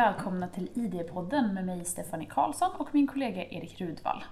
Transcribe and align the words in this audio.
välkomna 0.00 0.48
till 0.48 0.68
ID-podden 0.74 1.54
med 1.54 1.66
mig 1.66 1.84
Stephanie 1.84 2.28
Karlsson 2.28 2.70
och 2.78 2.88
min 2.92 3.06
kollega 3.06 3.44
Erik 3.44 3.80
Rudvall. 3.80 4.24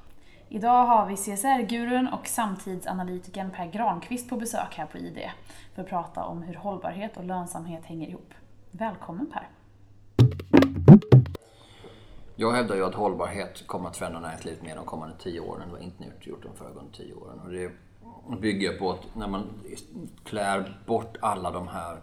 Idag 0.49 0.85
har 0.85 1.07
vi 1.07 1.17
CSR-gurun 1.17 2.09
och 2.09 2.27
samtidsanalytikern 2.27 3.51
Per 3.51 3.67
Granqvist 3.67 4.29
på 4.29 4.37
besök 4.37 4.75
här 4.75 4.87
på 4.87 4.99
ID 4.99 5.19
för 5.75 5.83
att 5.83 5.89
prata 5.89 6.25
om 6.25 6.43
hur 6.43 6.55
hållbarhet 6.55 7.17
och 7.17 7.25
lönsamhet 7.25 7.85
hänger 7.85 8.09
ihop. 8.09 8.35
Välkommen 8.71 9.27
Per! 9.33 9.49
Jag 12.37 12.53
hävdar 12.53 12.77
ju 12.77 12.85
att 12.85 12.95
hållbarhet 12.95 13.67
kommer 13.67 13.89
att 13.89 13.97
förändra 13.97 14.21
näringslivet 14.21 14.63
mer 14.63 14.77
de 14.77 14.85
kommande 14.85 15.15
tio 15.19 15.41
åren 15.41 15.63
än 15.63 15.71
vad 15.71 15.81
gjort 16.21 16.43
de 16.43 16.57
föregående 16.57 16.97
tio 16.97 17.15
åren. 17.15 17.41
Och 17.41 17.53
det 17.53 18.41
bygger 18.41 18.79
på 18.79 18.91
att 18.91 19.15
när 19.15 19.29
man 19.29 19.47
klär 20.25 20.81
bort 20.87 21.17
alla 21.21 21.51
de 21.51 21.69
här 21.69 21.99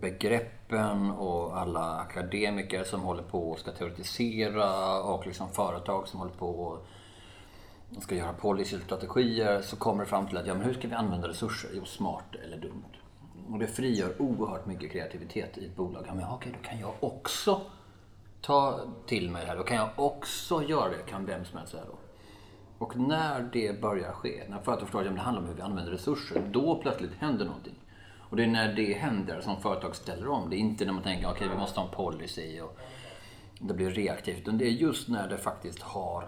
begreppen 0.00 1.10
och 1.10 1.58
alla 1.58 1.96
akademiker 1.96 2.84
som 2.84 3.02
håller 3.02 3.22
på 3.22 3.50
och 3.50 3.58
ska 3.58 3.72
teoretisera 3.72 5.00
och 5.02 5.26
liksom 5.26 5.48
företag 5.48 6.08
som 6.08 6.20
håller 6.20 6.32
på 6.32 6.48
och 6.48 6.86
ska 8.02 8.14
göra 8.14 8.32
policystrategier 8.32 9.62
så 9.62 9.76
kommer 9.76 10.04
det 10.04 10.10
fram 10.10 10.26
till 10.26 10.36
att 10.36 10.46
ja, 10.46 10.54
men 10.54 10.62
hur 10.62 10.74
ska 10.74 10.88
vi 10.88 10.94
använda 10.94 11.28
resurser? 11.28 11.70
Jo, 11.74 11.84
smart 11.84 12.34
eller 12.44 12.56
dumt. 12.56 12.84
Och 13.50 13.58
det 13.58 13.66
frigör 13.66 14.22
oerhört 14.22 14.66
mycket 14.66 14.92
kreativitet 14.92 15.58
i 15.58 15.66
ett 15.66 15.76
bolag. 15.76 16.04
Ja, 16.06 16.14
men 16.14 16.24
okej, 16.30 16.52
då 16.62 16.68
kan 16.68 16.80
jag 16.80 16.92
också 17.00 17.60
ta 18.40 18.80
till 19.06 19.30
mig 19.30 19.42
det 19.42 19.48
här. 19.48 19.56
Då 19.56 19.62
kan 19.62 19.76
jag 19.76 19.88
också 19.96 20.62
göra 20.62 20.88
det, 20.88 21.10
kan 21.10 21.26
vem 21.26 21.44
som 21.44 21.58
helst 21.58 21.72
säga 21.72 21.84
då. 21.84 21.98
Och 22.78 22.96
när 22.96 23.50
det 23.52 23.80
börjar 23.80 24.12
ske, 24.12 24.42
när 24.48 24.58
företag 24.58 24.88
förstår 24.88 25.06
att 25.06 25.14
det 25.14 25.20
handlar 25.20 25.42
om 25.42 25.48
hur 25.48 25.54
vi 25.54 25.62
använder 25.62 25.92
resurser, 25.92 26.42
då 26.50 26.80
plötsligt 26.82 27.14
händer 27.18 27.44
någonting. 27.44 27.74
Och 28.32 28.38
det 28.38 28.44
är 28.44 28.48
när 28.48 28.74
det 28.74 28.92
händer 28.92 29.40
som 29.40 29.60
företag 29.60 29.96
ställer 29.96 30.28
om. 30.28 30.50
Det 30.50 30.56
är 30.56 30.58
inte 30.58 30.84
när 30.84 30.92
man 30.92 31.02
tänker 31.02 31.26
okej, 31.26 31.34
okay, 31.34 31.48
vi 31.48 31.56
måste 31.56 31.80
ha 31.80 31.86
en 31.86 31.94
policy 31.94 32.60
och 32.60 32.78
det 33.60 33.74
blir 33.74 33.90
reaktivt. 33.90 34.38
Utan 34.38 34.58
det 34.58 34.64
är 34.64 34.70
just 34.70 35.08
när 35.08 35.28
det 35.28 35.38
faktiskt 35.38 35.82
har 35.82 36.22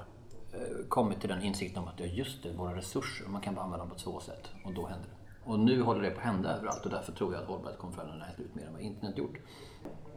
eh, 0.53 0.89
kommit 0.89 1.21
till 1.21 1.29
den 1.29 1.43
insikten 1.43 1.83
om 1.83 1.89
att 1.89 1.99
det 1.99 2.05
är 2.05 2.09
just 2.09 2.43
det, 2.43 2.53
våra 2.53 2.77
resurser, 2.77 3.29
man 3.29 3.41
kan 3.41 3.55
bara 3.55 3.65
använda 3.65 3.85
dem 3.85 3.95
på 3.95 3.99
två 3.99 4.21
sätt. 4.21 4.51
Och 4.65 4.75
då 4.75 4.87
händer 4.87 5.09
det. 5.09 5.51
Och 5.51 5.59
nu 5.59 5.83
håller 5.83 6.03
det 6.03 6.11
på 6.11 6.19
att 6.19 6.27
hända 6.27 6.57
överallt 6.57 6.85
och 6.85 6.91
därför 6.91 7.13
tror 7.13 7.35
jag 7.35 7.43
att 7.43 7.49
hållbarhetskonferensen 7.49 8.21
kommer 8.21 8.35
förändra 8.35 8.55
mer 8.55 8.67
än 8.67 8.73
vad 8.73 8.83
internet 8.83 9.19
gjort. 9.19 9.39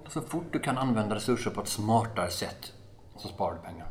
Så 0.08 0.22
fort 0.22 0.54
du 0.54 0.60
kan 0.60 0.78
använda 0.78 1.16
resurser 1.16 1.52
på 1.52 1.62
ett 1.62 1.68
smartare 1.68 2.30
sätt 2.30 2.74
så 3.18 3.28
sparar 3.28 3.56
du 3.56 3.62
pengar. 3.62 3.88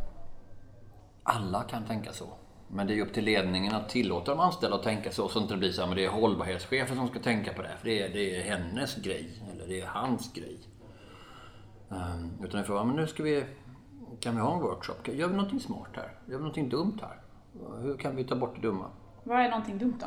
Alla 1.22 1.62
kan 1.62 1.84
tänka 1.84 2.12
så. 2.12 2.26
Men 2.68 2.86
det 2.86 2.98
är 2.98 3.02
upp 3.02 3.12
till 3.12 3.24
ledningen 3.24 3.74
att 3.74 3.88
tillåta 3.88 4.30
de 4.30 4.40
anställda 4.40 4.76
att 4.76 4.82
tänka 4.82 5.10
så, 5.10 5.28
så 5.28 5.38
att 5.38 5.48
det 5.48 5.54
inte 5.54 5.56
blir 5.56 5.72
så 5.72 5.82
att 5.82 5.96
det 5.96 6.04
är 6.04 6.10
hållbarhetschefen 6.10 6.96
som 6.96 7.08
ska 7.08 7.18
tänka 7.18 7.52
på 7.52 7.62
det. 7.62 7.72
För 7.78 7.88
det 7.88 8.02
är, 8.02 8.08
det 8.08 8.36
är 8.36 8.42
hennes 8.42 8.96
grej, 8.96 9.42
eller 9.52 9.66
det 9.66 9.80
är 9.80 9.86
hans 9.86 10.32
grej. 10.32 10.58
Um, 11.88 12.44
utan 12.44 12.60
det 12.60 12.66
får 12.66 12.84
men 12.84 12.96
nu 12.96 13.06
ska 13.06 13.22
vi, 13.22 13.44
kan 14.20 14.34
vi 14.34 14.40
ha 14.40 14.54
en 14.54 14.60
workshop? 14.60 14.94
Gör 15.04 15.28
vi 15.28 15.36
någonting 15.36 15.60
smart 15.60 15.90
här? 15.92 16.12
Gör 16.26 16.36
vi 16.36 16.38
någonting 16.38 16.68
dumt 16.68 16.98
här? 17.02 17.20
Hur 17.82 17.96
kan 17.96 18.16
vi 18.16 18.24
ta 18.24 18.34
bort 18.34 18.54
det 18.54 18.62
dumma? 18.62 18.90
Vad 19.24 19.40
är 19.40 19.50
någonting 19.50 19.78
dumt 19.78 19.96
då? 20.00 20.06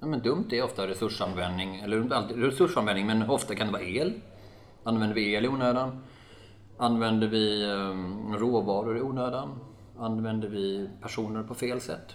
Ja, 0.00 0.06
men 0.06 0.20
dumt 0.20 0.46
är 0.50 0.64
ofta 0.64 0.86
resursanvändning, 0.86 1.76
eller 1.76 2.02
inte 2.02 2.16
alltid 2.16 2.36
resursanvändning, 2.44 3.06
men 3.06 3.30
ofta 3.30 3.54
kan 3.54 3.66
det 3.66 3.72
vara 3.72 3.82
el. 3.82 4.20
Använder 4.84 5.14
vi 5.14 5.34
el 5.34 5.44
i 5.44 5.48
onödan? 5.48 6.02
Använder 6.78 7.28
vi 7.28 7.64
um, 7.64 8.36
råvaror 8.36 8.98
i 8.98 9.00
onödan? 9.00 9.58
Använder 10.00 10.48
vi 10.48 10.90
personer 11.00 11.42
på 11.42 11.54
fel 11.54 11.80
sätt? 11.80 12.14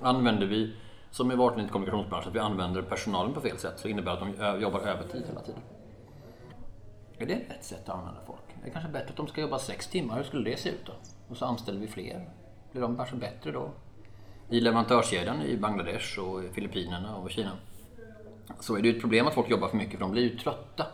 Använder 0.00 0.46
vi, 0.46 0.74
som 1.10 1.32
i 1.32 1.36
vart 1.36 1.70
kommunikationsbransch, 1.70 2.26
att 2.26 2.34
vi 2.34 2.38
använder 2.38 2.82
personalen 2.82 3.34
på 3.34 3.40
fel 3.40 3.58
sätt 3.58 3.78
så 3.78 3.88
innebär 3.88 4.12
det 4.12 4.22
att 4.22 4.38
de 4.38 4.44
eh, 4.44 4.56
jobbar 4.56 4.80
övertid 4.80 5.22
hela 5.28 5.40
tiden. 5.40 5.60
Är 7.18 7.26
det 7.26 7.34
ett 7.34 7.64
sätt 7.64 7.88
att 7.88 7.98
använda 7.98 8.20
folk? 8.26 8.40
Det 8.62 8.68
är 8.68 8.72
kanske 8.72 8.90
bättre 8.90 9.08
att 9.08 9.16
de 9.16 9.26
ska 9.26 9.40
jobba 9.40 9.58
sex 9.58 9.86
timmar. 9.86 10.16
Hur 10.16 10.24
skulle 10.24 10.50
det 10.50 10.56
se 10.56 10.68
ut 10.68 10.86
då? 10.86 10.92
Och 11.28 11.36
så 11.36 11.44
anställer 11.44 11.80
vi 11.80 11.86
fler. 11.86 12.28
Blir 12.72 12.82
de 12.82 12.96
kanske 12.96 13.16
bättre 13.16 13.52
då? 13.52 13.70
I 14.48 14.60
leverantörskedjan 14.60 15.42
i 15.42 15.56
Bangladesh 15.56 16.18
och 16.18 16.42
Filippinerna 16.52 17.16
och 17.16 17.30
Kina 17.30 17.50
så 18.60 18.76
är 18.76 18.82
det 18.82 18.88
ju 18.88 18.94
ett 18.94 19.00
problem 19.00 19.26
att 19.26 19.34
folk 19.34 19.50
jobbar 19.50 19.68
för 19.68 19.76
mycket 19.76 19.92
för 19.92 20.00
de 20.00 20.10
blir 20.10 20.22
ju 20.22 20.38
trötta. 20.38 20.86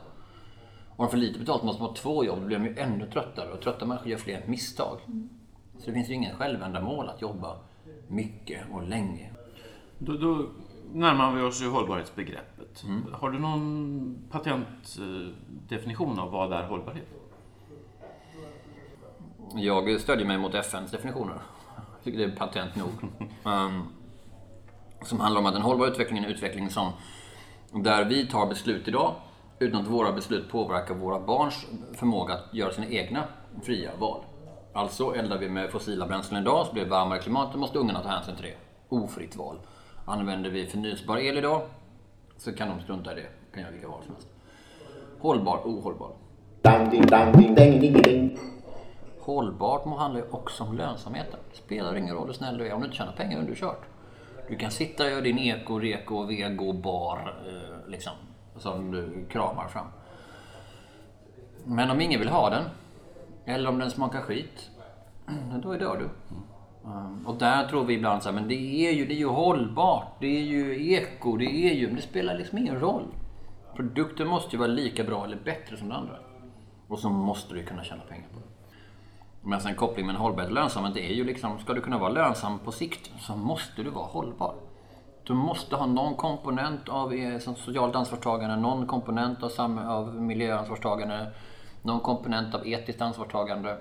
Om 0.97 1.06
de 1.06 1.10
får 1.10 1.19
lite 1.19 1.38
betalt 1.38 1.62
måste 1.62 1.82
de 1.82 1.88
ha 1.88 1.94
två 1.94 2.25
jobb, 2.25 2.41
då 2.41 2.47
blir 2.47 2.59
de 2.59 2.66
ju 2.66 2.78
ännu 2.78 3.10
tröttare 3.10 3.50
och 3.50 3.60
trötta 3.60 3.87
människor 3.87 4.09
gör 4.09 4.19
fler 4.19 4.44
misstag. 4.47 4.99
Mm. 5.06 5.38
Så 5.78 5.87
det 5.87 5.93
finns 5.93 6.09
ju 6.09 6.15
ingen 6.15 6.37
självändamål 6.37 7.09
att 7.09 7.22
jobba 7.22 7.56
mycket 8.09 8.62
och 8.72 8.83
länge. 8.83 9.31
Då, 9.99 10.12
då 10.12 10.47
närmar 10.93 11.34
vi 11.34 11.43
oss 11.43 11.62
ju 11.62 11.69
hållbarhetsbegreppet. 11.69 12.83
Mm. 12.84 13.06
Har 13.12 13.31
du 13.31 13.39
någon 13.39 14.28
patentdefinition 14.31 16.19
av 16.19 16.31
vad 16.31 16.53
är 16.53 16.67
hållbarhet? 16.67 17.09
Jag 19.55 20.00
stödjer 20.00 20.27
mig 20.27 20.38
mot 20.38 20.55
FNs 20.55 20.91
definitioner. 20.91 21.38
Jag 21.77 22.05
tycker 22.05 22.19
det 22.19 22.25
är 22.25 22.37
patent 22.37 22.77
nog. 22.77 22.91
um, 23.44 23.88
som 25.03 25.21
handlar 25.21 25.41
om 25.41 25.47
att 25.47 25.55
en 25.55 25.62
hållbar 25.62 25.87
utveckling 25.87 26.19
är 26.19 26.25
en 26.25 26.34
utveckling 26.34 26.71
som 26.71 26.93
där 27.72 28.05
vi 28.05 28.27
tar 28.27 28.47
beslut 28.47 28.88
idag 28.88 29.15
utan 29.59 29.81
att 29.81 29.88
våra 29.88 30.12
beslut 30.12 30.50
påverkar 30.50 30.94
våra 30.94 31.21
barns 31.21 31.67
förmåga 31.94 32.34
att 32.34 32.55
göra 32.55 32.72
sina 32.72 32.87
egna 32.87 33.25
fria 33.62 33.91
val. 33.99 34.25
Alltså 34.78 35.15
eldar 35.15 35.39
vi 35.39 35.49
med 35.49 35.71
fossila 35.71 36.06
bränslen 36.06 36.43
idag 36.43 36.66
så 36.66 36.72
blir 36.72 36.84
det 36.84 36.91
varmare 36.91 37.19
klimat, 37.19 37.53
då 37.53 37.59
måste 37.59 37.78
ungarna 37.78 38.03
ta 38.03 38.09
hänsyn 38.09 38.37
till 38.37 38.44
det. 38.44 38.55
Ofritt 38.89 39.37
val. 39.37 39.56
Använder 40.05 40.50
vi 40.50 40.66
förnyelsebar 40.66 41.16
el 41.19 41.39
idag 41.39 41.62
så 42.37 42.53
kan 42.53 42.69
de 42.69 42.81
strunta 42.81 43.12
i 43.12 43.15
det. 43.15 43.27
kan 43.55 43.62
göra 43.62 43.72
vilka 43.72 43.88
val 43.88 44.03
som 44.05 44.15
helst. 44.15 44.28
Hållbar, 45.21 45.61
ohållbar. 45.65 46.11
Hållbart 49.21 49.84
må 49.84 49.97
handlar 49.97 50.21
ju 50.21 50.27
också 50.31 50.65
om 50.65 50.77
lönsamheten. 50.77 51.41
Det 51.50 51.56
spelar 51.56 51.97
ingen 51.97 52.15
roll 52.15 52.27
hur 52.27 52.34
snäll 52.34 52.59
du 52.59 52.67
är 52.67 52.72
om 52.72 52.81
du 52.81 52.87
inte 52.87 52.97
tjänar 52.97 53.12
pengar 53.12 53.38
under 53.38 53.55
kört. 53.55 53.83
Du 54.49 54.56
kan 54.56 54.71
sitta 54.71 55.05
och 55.05 55.11
göra 55.11 55.21
din 55.21 55.38
eko, 55.38 55.78
reko, 55.78 56.22
vego, 56.22 56.72
bar 56.72 57.34
eh, 57.47 57.91
liksom, 57.91 58.12
som 58.56 58.91
du 58.91 59.27
kramar 59.31 59.69
fram. 59.69 59.87
Men 61.65 61.91
om 61.91 62.00
ingen 62.00 62.21
vill 62.21 62.28
ha 62.28 62.50
den 62.50 62.65
eller 63.48 63.69
om 63.69 63.78
den 63.78 63.91
smakar 63.91 64.20
skit, 64.20 64.70
då 65.62 65.72
dör 65.72 65.97
du. 65.97 66.09
Mm. 66.84 67.26
Och 67.26 67.34
där 67.34 67.69
tror 67.69 67.84
vi 67.84 67.94
ibland 67.94 68.22
så 68.22 68.28
här, 68.28 68.34
men 68.34 68.48
det 68.48 68.88
är 68.88 68.92
ju, 68.92 69.06
det 69.06 69.14
är 69.14 69.19
ju 69.19 69.28
hållbart, 69.28 70.20
det 70.20 70.38
är 70.38 70.42
ju 70.42 70.92
eko, 70.92 71.36
det 71.36 71.44
är 71.44 71.75
ju, 71.75 71.87
men 71.87 71.97
det 71.97 72.03
spelar 72.03 72.38
liksom 72.38 72.58
ingen 72.58 72.81
roll. 72.81 73.04
Produkten 73.76 74.28
måste 74.28 74.50
ju 74.53 74.58
vara 74.58 74.69
lika 74.69 75.04
bra 75.04 75.25
eller 75.25 75.37
bättre 75.44 75.76
som 75.76 75.88
den 75.88 75.97
andra. 75.97 76.16
Och 76.88 76.98
så 76.98 77.08
måste 77.08 77.54
du 77.54 77.64
kunna 77.64 77.84
tjäna 77.84 78.03
pengar 78.03 78.26
på 78.32 78.38
det. 78.38 78.76
Men 79.42 79.60
sen 79.60 79.75
koppling 79.75 80.06
med 80.06 80.16
hållbarhet 80.16 80.48
och 80.48 80.54
lönsamhet, 80.54 80.94
det 80.94 81.10
är 81.10 81.14
ju 81.14 81.25
liksom, 81.25 81.58
ska 81.58 81.72
du 81.72 81.81
kunna 81.81 81.98
vara 81.98 82.12
lönsam 82.12 82.58
på 82.58 82.72
sikt 82.72 83.10
så 83.20 83.37
måste 83.37 83.82
du 83.82 83.91
vara 83.91 84.06
hållbar. 84.06 84.54
Du 85.25 85.34
måste 85.34 85.76
ha 85.76 85.87
någon 85.87 86.14
komponent 86.14 86.88
av 86.88 87.12
eh, 87.12 87.38
socialt 87.38 87.94
ansvarstagande, 87.94 88.56
någon 88.56 88.87
komponent 88.87 89.42
av, 89.42 89.78
av 89.88 90.14
miljöansvarstagande, 90.14 91.26
någon 91.83 92.00
komponent 92.00 92.55
av 92.55 92.69
etiskt 92.69 93.00
ansvarstagande 93.00 93.78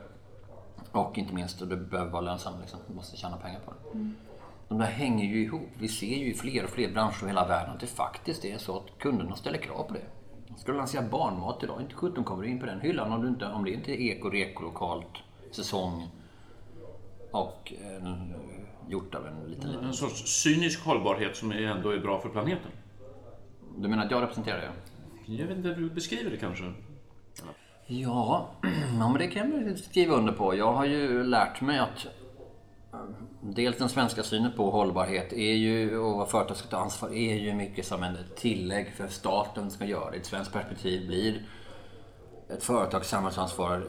och 0.92 1.18
inte 1.18 1.34
minst, 1.34 1.60
du 1.60 1.66
behöver 1.66 2.12
vara 2.12 2.22
lönsam, 2.22 2.54
liksom. 2.62 2.80
du 2.88 2.94
måste 2.94 3.18
tjäna 3.18 3.38
pengar 3.38 3.60
på 3.60 3.72
det. 3.72 3.98
Mm. 3.98 4.16
De 4.68 4.78
där 4.78 4.86
hänger 4.86 5.26
ju 5.26 5.44
ihop. 5.44 5.70
Vi 5.80 5.88
ser 5.88 6.18
ju 6.18 6.32
i 6.32 6.34
fler 6.34 6.64
och 6.64 6.70
fler 6.70 6.94
branscher 6.94 7.24
i 7.24 7.28
hela 7.28 7.48
världen 7.48 7.74
att 7.74 7.80
det 7.80 7.88
faktiskt 7.88 8.46
är 8.46 8.58
så 8.58 8.78
att 8.78 9.00
kunderna 9.00 9.36
ställer 9.36 9.58
krav 9.58 9.84
på 9.84 9.94
det. 9.94 10.06
Ska 10.58 10.72
du 10.72 10.78
lansera 10.78 11.02
barnmat 11.02 11.64
idag, 11.64 11.82
inte 11.82 11.96
17 11.96 12.24
kommer 12.24 12.44
du 12.44 12.50
in 12.50 12.60
på 12.60 12.66
den 12.66 12.82
hyllan 12.82 13.12
om, 13.12 13.22
du 13.22 13.28
inte, 13.28 13.46
om 13.46 13.64
det 13.64 13.72
inte 13.72 13.92
är 13.92 14.02
eko, 14.02 14.30
reko, 14.30 14.64
lokalt, 14.64 15.18
säsong 15.52 16.10
och 17.32 17.74
en, 17.98 18.34
gjort 18.90 19.16
av 19.16 19.28
en 19.28 19.50
liten, 19.50 19.70
liten... 19.70 19.86
En 19.86 19.94
sorts 19.94 20.44
cynisk 20.44 20.86
hållbarhet 20.86 21.36
som 21.36 21.52
ändå 21.52 21.90
är 21.90 22.00
bra 22.00 22.22
för 22.22 22.30
planeten. 22.30 22.72
Du 23.78 23.88
menar 23.88 24.06
att 24.06 24.12
jag 24.12 24.22
representerar 24.22 24.58
det? 24.58 24.72
Jag 25.34 25.48
vet 25.48 25.58
inte, 25.58 25.74
du 25.74 25.90
beskriver 25.90 26.32
det 26.32 26.38
kanske? 26.38 26.74
Ja, 27.88 28.50
ja 29.00 29.10
men 29.10 29.18
det 29.18 29.28
kan 29.28 29.68
jag 29.68 29.80
skriva 29.80 30.16
under 30.16 30.34
på. 30.34 30.56
Jag 30.56 30.74
har 30.74 30.86
ju 30.86 31.24
lärt 31.24 31.62
mig 31.62 31.80
att 31.80 32.06
eh, 32.94 33.00
Dels 33.42 33.78
den 33.78 33.90
svenska 33.90 34.24
synen 34.24 34.52
på 34.56 34.70
hållbarhet 34.70 35.34
är 35.34 35.54
ju, 35.54 35.98
och 35.98 36.18
vad 36.18 36.30
företag 36.30 36.58
ska 36.58 36.68
ta 36.68 36.78
ansvar 36.78 37.10
är 37.10 37.36
ju 37.36 37.54
mycket 37.54 37.86
som 37.86 38.04
en 38.04 38.18
tillägg 38.36 38.94
för 38.94 39.08
staten 39.08 39.72
ska 39.72 39.86
göra. 39.86 40.16
I 40.16 40.18
ett 40.18 40.26
svenskt 40.26 40.54
perspektiv 40.54 41.08
blir 41.08 41.42
ett 42.50 42.64
företags 42.64 43.10
samhällsansvar 43.10 43.88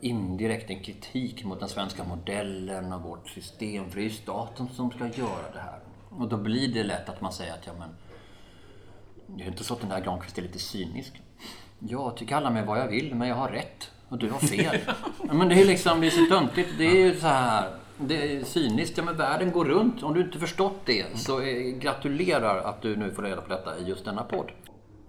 indirekt 0.00 0.70
en 0.70 0.82
kritik 0.82 1.44
mot 1.44 1.60
den 1.60 1.68
svenska 1.68 2.04
modellen 2.04 2.92
och 2.92 3.02
vårt 3.02 3.28
system. 3.28 3.90
För 3.90 3.96
det 3.96 4.02
är 4.02 4.08
ju 4.08 4.10
staten 4.10 4.68
som 4.68 4.90
ska 4.90 5.04
göra 5.04 5.52
det 5.52 5.60
här. 5.60 5.80
Och 6.10 6.28
då 6.28 6.36
blir 6.36 6.74
det 6.74 6.82
lätt 6.82 7.08
att 7.08 7.20
man 7.20 7.32
säger 7.32 7.52
att 7.52 7.66
ja 7.66 7.72
men, 7.78 7.88
det 9.36 9.44
är 9.44 9.48
inte 9.48 9.64
så 9.64 9.74
att 9.74 9.80
den 9.80 9.90
där 9.90 10.00
Granqvist 10.00 10.38
är 10.38 10.42
lite 10.42 10.58
cynisk. 10.58 11.22
Jag 11.88 12.16
tycker 12.16 12.36
alla 12.36 12.50
mig 12.50 12.64
vad 12.66 12.78
jag 12.78 12.88
vill, 12.88 13.14
men 13.14 13.28
jag 13.28 13.36
har 13.36 13.48
rätt. 13.48 13.90
Och 14.08 14.18
du 14.18 14.30
har 14.30 14.38
fel. 14.38 14.76
men 15.32 15.48
det 15.48 15.60
är 15.60 15.64
liksom, 15.64 16.00
det 16.00 16.06
är 16.06 16.10
så 16.10 16.26
töntigt. 16.26 16.68
Det 16.78 16.84
är 16.84 17.06
ju 17.06 17.20
så 17.20 17.26
här. 17.26 17.70
Det 17.96 18.36
är 18.36 18.44
cyniskt. 18.44 18.98
Ja, 18.98 19.04
men 19.04 19.16
världen 19.16 19.52
går 19.52 19.64
runt. 19.64 20.02
Om 20.02 20.14
du 20.14 20.20
inte 20.20 20.38
förstått 20.38 20.80
det 20.84 21.18
så 21.18 21.40
gratulerar 21.78 22.58
att 22.58 22.82
du 22.82 22.96
nu 22.96 23.10
får 23.10 23.22
reda 23.22 23.40
på 23.40 23.48
detta 23.48 23.78
i 23.78 23.84
just 23.84 24.04
denna 24.04 24.22
podd. 24.22 24.50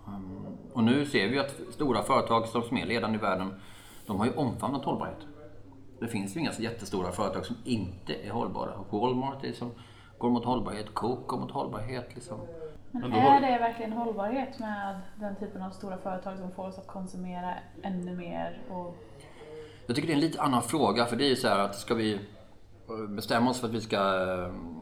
Um, 0.07 0.57
och 0.73 0.83
nu 0.83 1.05
ser 1.05 1.27
vi 1.27 1.39
att 1.39 1.55
stora 1.73 2.03
företag 2.03 2.47
som 2.47 2.77
är 2.77 2.85
ledande 2.85 3.17
i 3.17 3.21
världen 3.21 3.53
De 4.05 4.19
har 4.19 4.25
ju 4.25 4.33
omfamnat 4.33 4.85
hållbarhet. 4.85 5.19
Det 5.99 6.07
finns 6.07 6.35
ju 6.35 6.39
inga 6.39 6.51
jättestora 6.59 7.11
företag 7.11 7.45
som 7.45 7.55
inte 7.63 8.13
är 8.13 8.31
hållbara. 8.31 8.71
Walmart 8.91 9.43
är 9.43 9.53
som 9.53 9.71
går 10.17 10.29
mot 10.29 10.45
hållbarhet, 10.45 10.93
Coke 10.93 11.23
går 11.27 11.39
mot 11.39 11.51
hållbarhet. 11.51 12.09
Liksom. 12.15 12.39
Men 12.91 13.13
är 13.13 13.41
det 13.41 13.59
verkligen 13.59 13.93
hållbarhet 13.93 14.59
med 14.59 14.99
den 15.15 15.35
typen 15.35 15.61
av 15.61 15.69
stora 15.69 15.97
företag 15.97 16.37
som 16.37 16.51
får 16.51 16.67
oss 16.67 16.77
att 16.77 16.87
konsumera 16.87 17.53
ännu 17.83 18.15
mer? 18.15 18.61
Och... 18.69 18.97
Jag 19.87 19.95
tycker 19.95 20.07
det 20.07 20.13
är 20.13 20.15
en 20.15 20.21
lite 20.21 20.41
annan 20.41 20.61
fråga 20.61 21.05
för 21.05 21.15
det 21.15 21.25
är 21.25 21.29
ju 21.29 21.35
så 21.35 21.47
här 21.47 21.59
att 21.59 21.75
ska 21.75 21.93
vi 21.93 22.19
bestämma 23.09 23.49
oss 23.49 23.59
för 23.59 23.67
att 23.67 23.73
vi 23.73 23.81
ska... 23.81 23.97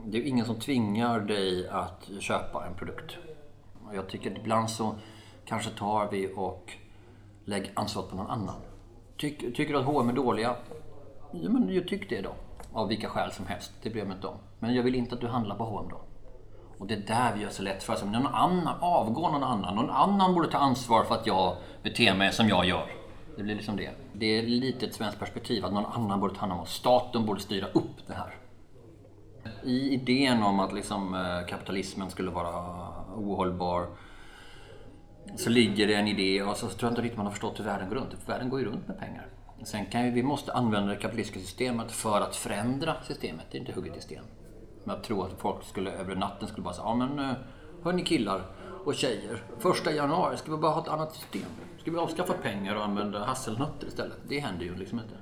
Det 0.04 0.18
är 0.18 0.22
ju 0.22 0.28
ingen 0.28 0.46
som 0.46 0.54
tvingar 0.54 1.20
dig 1.20 1.68
att 1.68 2.10
köpa 2.20 2.66
en 2.66 2.74
produkt. 2.74 3.16
Jag 3.94 4.08
tycker 4.08 4.30
att 4.30 4.38
ibland 4.38 4.70
så 4.70 4.94
kanske 5.44 5.70
tar 5.70 6.08
vi 6.10 6.32
och 6.36 6.72
lägger 7.44 7.72
ansvaret 7.74 8.10
på 8.10 8.16
någon 8.16 8.30
annan. 8.30 8.60
Tyck, 9.16 9.56
tycker 9.56 9.72
du 9.72 9.78
att 9.78 9.86
H&M 9.86 10.08
är 10.08 10.12
dåliga? 10.12 10.56
Ja, 11.32 11.50
men 11.50 11.74
jag 11.74 11.88
tycker 11.88 12.16
det 12.16 12.22
då. 12.22 12.34
Av 12.72 12.88
vilka 12.88 13.08
skäl 13.08 13.32
som 13.32 13.46
helst. 13.46 13.72
Det 13.82 13.90
bryr 13.90 14.00
jag 14.00 14.08
mig 14.08 14.16
inte 14.16 14.26
om. 14.26 14.36
Men 14.58 14.74
jag 14.74 14.82
vill 14.82 14.94
inte 14.94 15.14
att 15.14 15.20
du 15.20 15.26
handlar 15.26 15.56
på 15.56 15.64
H&M 15.64 15.86
då. 15.90 16.00
Och 16.80 16.86
det 16.86 16.94
är 16.94 16.98
där 16.98 17.34
vi 17.36 17.42
gör 17.42 17.50
så 17.50 17.62
lätt 17.62 17.82
för 17.82 17.92
oss. 17.92 18.04
Någon 18.04 18.26
annan, 18.26 18.74
avgår 18.80 19.30
någon 19.30 19.42
annan. 19.42 19.74
Någon 19.74 19.90
annan 19.90 20.34
borde 20.34 20.48
ta 20.50 20.58
ansvar 20.58 21.04
för 21.04 21.14
att 21.14 21.26
jag 21.26 21.56
beter 21.82 22.14
mig 22.14 22.32
som 22.32 22.48
jag 22.48 22.64
gör. 22.64 22.86
Det 23.36 23.42
blir 23.42 23.54
liksom 23.54 23.76
det. 23.76 23.90
Det 24.12 24.38
är 24.38 24.42
lite 24.42 24.86
ett 24.86 24.94
svenskt 24.94 25.18
perspektiv 25.18 25.64
att 25.64 25.72
någon 25.72 25.86
annan 25.86 26.20
borde 26.20 26.34
ta 26.34 26.40
hand 26.40 26.52
om 26.52 26.60
oss. 26.60 26.74
Staten 26.74 27.26
borde 27.26 27.40
styra 27.40 27.66
upp 27.66 28.06
det 28.06 28.14
här. 28.14 28.34
I 29.64 29.94
idén 29.94 30.42
om 30.42 30.60
att 30.60 30.72
liksom, 30.72 31.14
eh, 31.14 31.46
kapitalismen 31.48 32.10
skulle 32.10 32.30
vara 32.30 32.88
ohållbar 33.16 33.86
så 35.36 35.50
ligger 35.50 35.86
det 35.86 35.94
en 35.94 36.08
idé 36.08 36.42
och 36.42 36.56
så 36.56 36.68
tror 36.68 36.82
jag 36.82 36.92
inte 36.92 37.02
riktigt 37.02 37.16
man 37.16 37.26
har 37.26 37.32
förstått 37.32 37.58
hur 37.58 37.64
världen 37.64 37.88
går 37.88 37.96
runt. 37.96 38.16
Världen 38.26 38.48
går 38.48 38.60
ju 38.60 38.66
runt 38.66 38.88
med 38.88 38.98
pengar. 38.98 39.26
Sen 39.64 39.86
kan 39.86 40.04
vi, 40.04 40.10
vi 40.10 40.22
måste 40.22 40.52
använda 40.52 40.88
det 40.88 40.96
kapitalistiska 40.96 41.40
systemet 41.40 41.92
för 41.92 42.20
att 42.20 42.36
förändra 42.36 42.94
systemet. 43.02 43.46
Det 43.50 43.58
är 43.58 43.60
inte 43.60 43.72
hugget 43.72 43.96
i 43.96 44.00
sten. 44.00 44.24
Men 44.84 44.96
jag 44.96 45.04
tror 45.04 45.26
att 45.26 45.40
folk 45.40 45.64
skulle 45.64 45.92
över 45.92 46.16
natten 46.16 46.48
skulle 46.48 46.62
bara 46.64 46.74
säga, 46.74 46.86
ja 46.86 46.94
men 46.94 47.18
eh, 47.18 47.36
hörni 47.82 48.04
killar 48.04 48.42
och 48.84 48.94
tjejer. 48.94 49.42
Första 49.58 49.92
januari 49.92 50.36
ska 50.36 50.50
vi 50.50 50.56
bara 50.56 50.72
ha 50.72 50.82
ett 50.82 50.88
annat 50.88 51.14
system. 51.14 51.48
Ska 51.78 51.90
vi 51.90 51.98
avskaffa 51.98 52.32
pengar 52.32 52.74
och 52.76 52.84
använda 52.84 53.24
hasselnötter 53.24 53.86
istället? 53.86 54.18
Det 54.28 54.38
händer 54.38 54.64
ju 54.64 54.76
liksom 54.76 55.00
inte. 55.00 55.14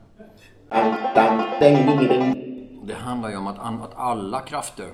Det 2.82 2.94
handlar 2.94 3.30
ju 3.30 3.36
om 3.36 3.46
att, 3.46 3.58
att 3.58 3.94
alla 3.94 4.40
krafter 4.40 4.92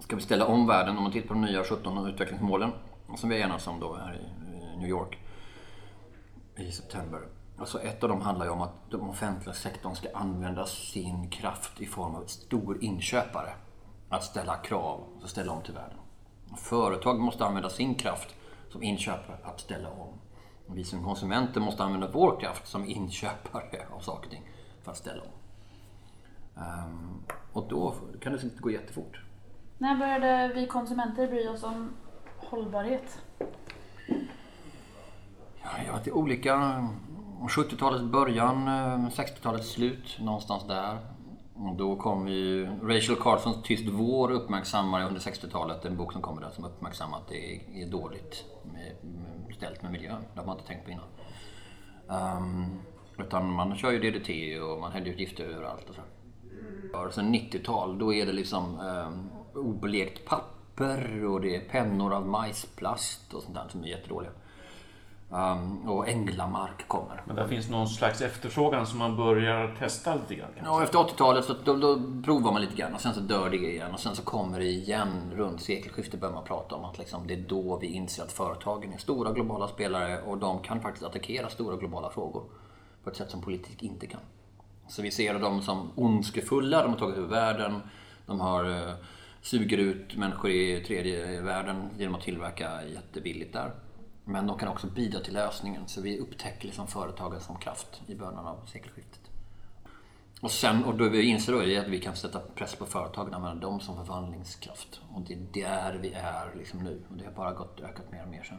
ska 0.00 0.16
vi 0.16 0.22
ställa 0.22 0.46
om 0.46 0.66
världen. 0.66 0.96
Om 0.96 1.02
man 1.02 1.12
tittar 1.12 1.28
på 1.28 1.34
de 1.34 1.42
nya 1.42 1.64
17 1.64 2.06
utvecklingsmålen 2.06 2.70
som 3.16 3.28
vi 3.28 3.40
enas 3.40 3.66
om 3.66 3.80
då 3.80 3.94
här 3.94 4.14
i 4.14 4.78
New 4.78 4.88
York 4.88 5.18
i 6.56 6.72
september. 6.72 7.20
Alltså 7.58 7.82
ett 7.82 8.02
av 8.02 8.08
dem 8.08 8.20
handlar 8.20 8.46
ju 8.46 8.52
om 8.52 8.62
att 8.62 8.90
den 8.90 9.00
offentliga 9.00 9.54
sektorn 9.54 9.94
ska 9.94 10.08
använda 10.14 10.66
sin 10.66 11.30
kraft 11.30 11.80
i 11.80 11.86
form 11.86 12.14
av 12.14 12.24
stor 12.24 12.84
inköpare. 12.84 13.52
Att 14.08 14.24
ställa 14.24 14.56
krav 14.56 15.00
och 15.22 15.28
ställa 15.30 15.52
om 15.52 15.62
till 15.62 15.74
världen. 15.74 15.98
Företag 16.56 17.20
måste 17.20 17.44
använda 17.44 17.68
sin 17.70 17.94
kraft 17.94 18.34
som 18.68 18.82
inköpare 18.82 19.36
att 19.42 19.60
ställa 19.60 19.90
om. 19.90 20.12
Vi 20.66 20.84
som 20.84 21.04
konsumenter 21.04 21.60
måste 21.60 21.84
använda 21.84 22.10
vår 22.12 22.40
kraft 22.40 22.68
som 22.68 22.84
inköpare 22.84 23.86
av 23.96 24.00
saker 24.00 24.26
och 24.26 24.30
ting 24.30 24.42
för 24.82 24.90
att 24.90 24.96
ställa 24.96 25.22
om. 25.22 25.28
Ehm, 26.62 27.24
och 27.52 27.68
då 27.68 27.94
kan 28.20 28.32
det 28.32 28.42
inte 28.42 28.62
gå 28.62 28.70
jättefort. 28.70 29.20
När 29.78 29.96
började 29.96 30.54
vi 30.54 30.66
konsumenter 30.66 31.26
bry 31.26 31.48
oss 31.48 31.62
om 31.62 31.92
hållbarhet? 32.36 33.22
Ja, 35.62 35.70
jag 35.86 35.92
vet, 35.92 36.08
olika. 36.12 36.88
70-talets 37.40 38.04
början, 38.04 38.68
eh, 38.68 39.08
60-talets 39.10 39.70
slut, 39.70 40.18
någonstans 40.20 40.66
där. 40.68 40.98
Och 41.54 41.76
då 41.76 41.96
kom 41.96 42.28
ju 42.28 42.66
Rachel 42.82 43.16
Carsons 43.16 43.62
Tyst 43.62 43.88
vår 43.88 44.30
uppmärksammar 44.30 45.06
under 45.06 45.20
60-talet 45.20 45.84
en 45.84 45.96
bok 45.96 46.12
som 46.12 46.22
kommer 46.22 46.42
där 46.42 46.50
som 46.50 46.64
uppmärksammar 46.64 47.18
att 47.18 47.28
det 47.28 47.56
är, 47.82 47.86
dåligt 47.90 48.44
med, 48.64 48.92
med, 49.02 49.56
ställt 49.56 49.82
med 49.82 49.92
miljön. 49.92 50.22
Det 50.34 50.40
har 50.40 50.46
man 50.46 50.56
inte 50.56 50.68
tänkt 50.68 50.84
på 50.84 50.90
innan. 50.90 51.06
Um, 52.38 52.78
utan 53.18 53.52
man 53.52 53.76
kör 53.76 53.90
ju 53.90 53.98
DDT 53.98 54.60
och 54.62 54.80
man 54.80 54.92
häller 54.92 55.06
ut 55.06 55.20
gifter 55.20 55.44
överallt 55.44 55.88
och 55.88 55.94
så. 55.94 56.02
Och 56.98 57.14
Sen 57.14 57.34
90-tal, 57.34 57.98
då 57.98 58.14
är 58.14 58.26
det 58.26 58.32
liksom 58.32 58.80
um, 58.80 59.30
oblekt 59.54 60.28
papper 60.28 61.24
och 61.24 61.40
det 61.40 61.56
är 61.56 61.60
pennor 61.60 62.14
av 62.14 62.26
majsplast 62.26 63.34
och 63.34 63.42
sånt 63.42 63.54
där 63.54 63.68
som 63.68 63.82
är 63.84 63.88
jättedåliga. 63.88 64.30
Um, 65.30 65.88
och 65.88 66.08
änglamark 66.08 66.88
kommer. 66.88 67.22
Men 67.24 67.36
där 67.36 67.48
finns 67.48 67.68
någon 67.68 67.88
slags 67.88 68.20
efterfrågan 68.20 68.86
som 68.86 68.98
man 68.98 69.16
börjar 69.16 69.76
testa 69.78 70.14
lite 70.14 70.34
grann. 70.34 70.48
kanske. 70.54 70.72
Ja, 70.72 70.82
efter 70.82 70.98
80-talet 70.98 71.44
så 71.44 71.54
då, 71.64 71.76
då 71.76 72.00
provar 72.24 72.52
man 72.52 72.60
lite 72.60 72.76
grann 72.76 72.94
och 72.94 73.00
sen 73.00 73.14
så 73.14 73.20
dör 73.20 73.50
det 73.50 73.56
igen 73.56 73.92
och 73.92 74.00
sen 74.00 74.16
så 74.16 74.22
kommer 74.22 74.58
det 74.58 74.66
igen 74.66 75.32
runt 75.34 75.60
sekelskiftet 75.60 76.20
börjar 76.20 76.34
man 76.34 76.44
prata 76.44 76.74
om 76.74 76.84
att 76.84 76.98
liksom, 76.98 77.26
det 77.26 77.34
är 77.34 77.44
då 77.48 77.78
vi 77.78 77.86
inser 77.86 78.22
att 78.22 78.32
företagen 78.32 78.92
är 78.92 78.98
stora 78.98 79.32
globala 79.32 79.68
spelare 79.68 80.22
och 80.22 80.38
de 80.38 80.62
kan 80.62 80.80
faktiskt 80.80 81.06
attackera 81.06 81.48
stora 81.48 81.76
globala 81.76 82.10
frågor 82.10 82.44
på 83.04 83.10
ett 83.10 83.16
sätt 83.16 83.30
som 83.30 83.42
politik 83.42 83.82
inte 83.82 84.06
kan. 84.06 84.20
Så 84.88 85.02
vi 85.02 85.10
ser 85.10 85.38
dem 85.38 85.62
som 85.62 85.90
ondskefulla, 85.94 86.82
de 86.82 86.92
har 86.92 86.98
tagit 86.98 87.16
över 87.16 87.28
världen, 87.28 87.80
de 88.26 88.40
har 88.40 88.70
eh, 88.70 88.94
suger 89.42 89.78
ut 89.78 90.16
människor 90.16 90.50
i 90.50 90.84
tredje 90.86 91.40
världen 91.40 91.90
genom 91.98 92.14
att 92.14 92.22
tillverka 92.22 92.84
jättebilligt 92.94 93.52
där. 93.52 93.70
Men 94.28 94.46
de 94.46 94.58
kan 94.58 94.68
också 94.68 94.86
bidra 94.86 95.20
till 95.20 95.34
lösningen, 95.34 95.82
så 95.86 96.00
vi 96.00 96.18
upptäcker 96.18 96.66
liksom 96.66 96.86
företagen 96.86 97.40
som 97.40 97.56
kraft 97.56 98.02
i 98.06 98.14
början 98.14 98.46
av 98.46 98.66
sekelskiftet. 98.66 99.20
Och 100.40 100.50
sen, 100.50 100.84
och 100.84 100.94
då 100.94 101.08
vi 101.08 101.22
inser 101.22 101.52
då 101.52 101.62
är 101.62 101.80
att 101.80 101.88
vi 101.88 102.00
kan 102.00 102.16
sätta 102.16 102.40
press 102.40 102.74
på 102.74 102.86
företagen, 102.86 103.28
och 103.28 103.34
använda 103.34 103.66
dem 103.66 103.80
som 103.80 103.96
förvandlingskraft. 103.96 105.00
Och 105.14 105.20
det 105.20 105.34
är 105.34 105.38
där 105.52 105.98
vi 106.02 106.12
är 106.12 106.54
liksom 106.56 106.80
nu. 106.80 107.02
Och 107.10 107.16
det 107.16 107.24
har 107.24 107.32
bara 107.32 107.52
gått 107.52 107.80
ökat 107.80 108.12
mer 108.12 108.22
och 108.22 108.28
mer 108.28 108.42
sen. 108.42 108.58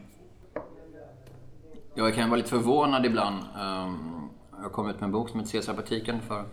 Jag 1.94 2.14
kan 2.14 2.30
vara 2.30 2.36
lite 2.36 2.50
förvånad 2.50 3.06
ibland. 3.06 3.44
Ehm, 3.58 4.28
jag 4.62 4.72
kom 4.72 4.90
ut 4.90 4.96
med 4.96 5.06
en 5.06 5.12
bok 5.12 5.28
som 5.28 5.40
heter 5.40 5.52
Caesarbutiken 5.52 6.20
för 6.20 6.44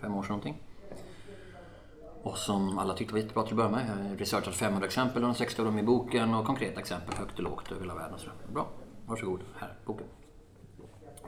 fem 0.00 0.14
år 0.14 0.22
sedan 0.22 0.28
någonting. 0.28 0.62
Och 2.22 2.38
som 2.38 2.78
alla 2.78 2.94
tyckte 2.94 3.14
var 3.14 3.20
jättebra 3.20 3.42
till 3.42 3.52
att 3.52 3.56
börja 3.56 3.70
med. 3.70 3.86
Jag 3.88 4.10
har 4.10 4.16
researchat 4.16 4.54
500 4.54 4.86
exempel, 4.86 5.24
och 5.24 5.36
60 5.36 5.60
av 5.60 5.66
dem 5.66 5.78
i 5.78 5.82
boken 5.82 6.34
och 6.34 6.46
konkreta 6.46 6.80
exempel 6.80 7.14
högt 7.14 7.38
och 7.38 7.44
lågt 7.44 7.72
över 7.72 7.80
hela 7.80 7.94
världen. 7.94 8.18
Så. 8.18 8.30
Bra, 8.52 8.68
varsågod, 9.06 9.40
här, 9.56 9.72
boken. 9.86 10.06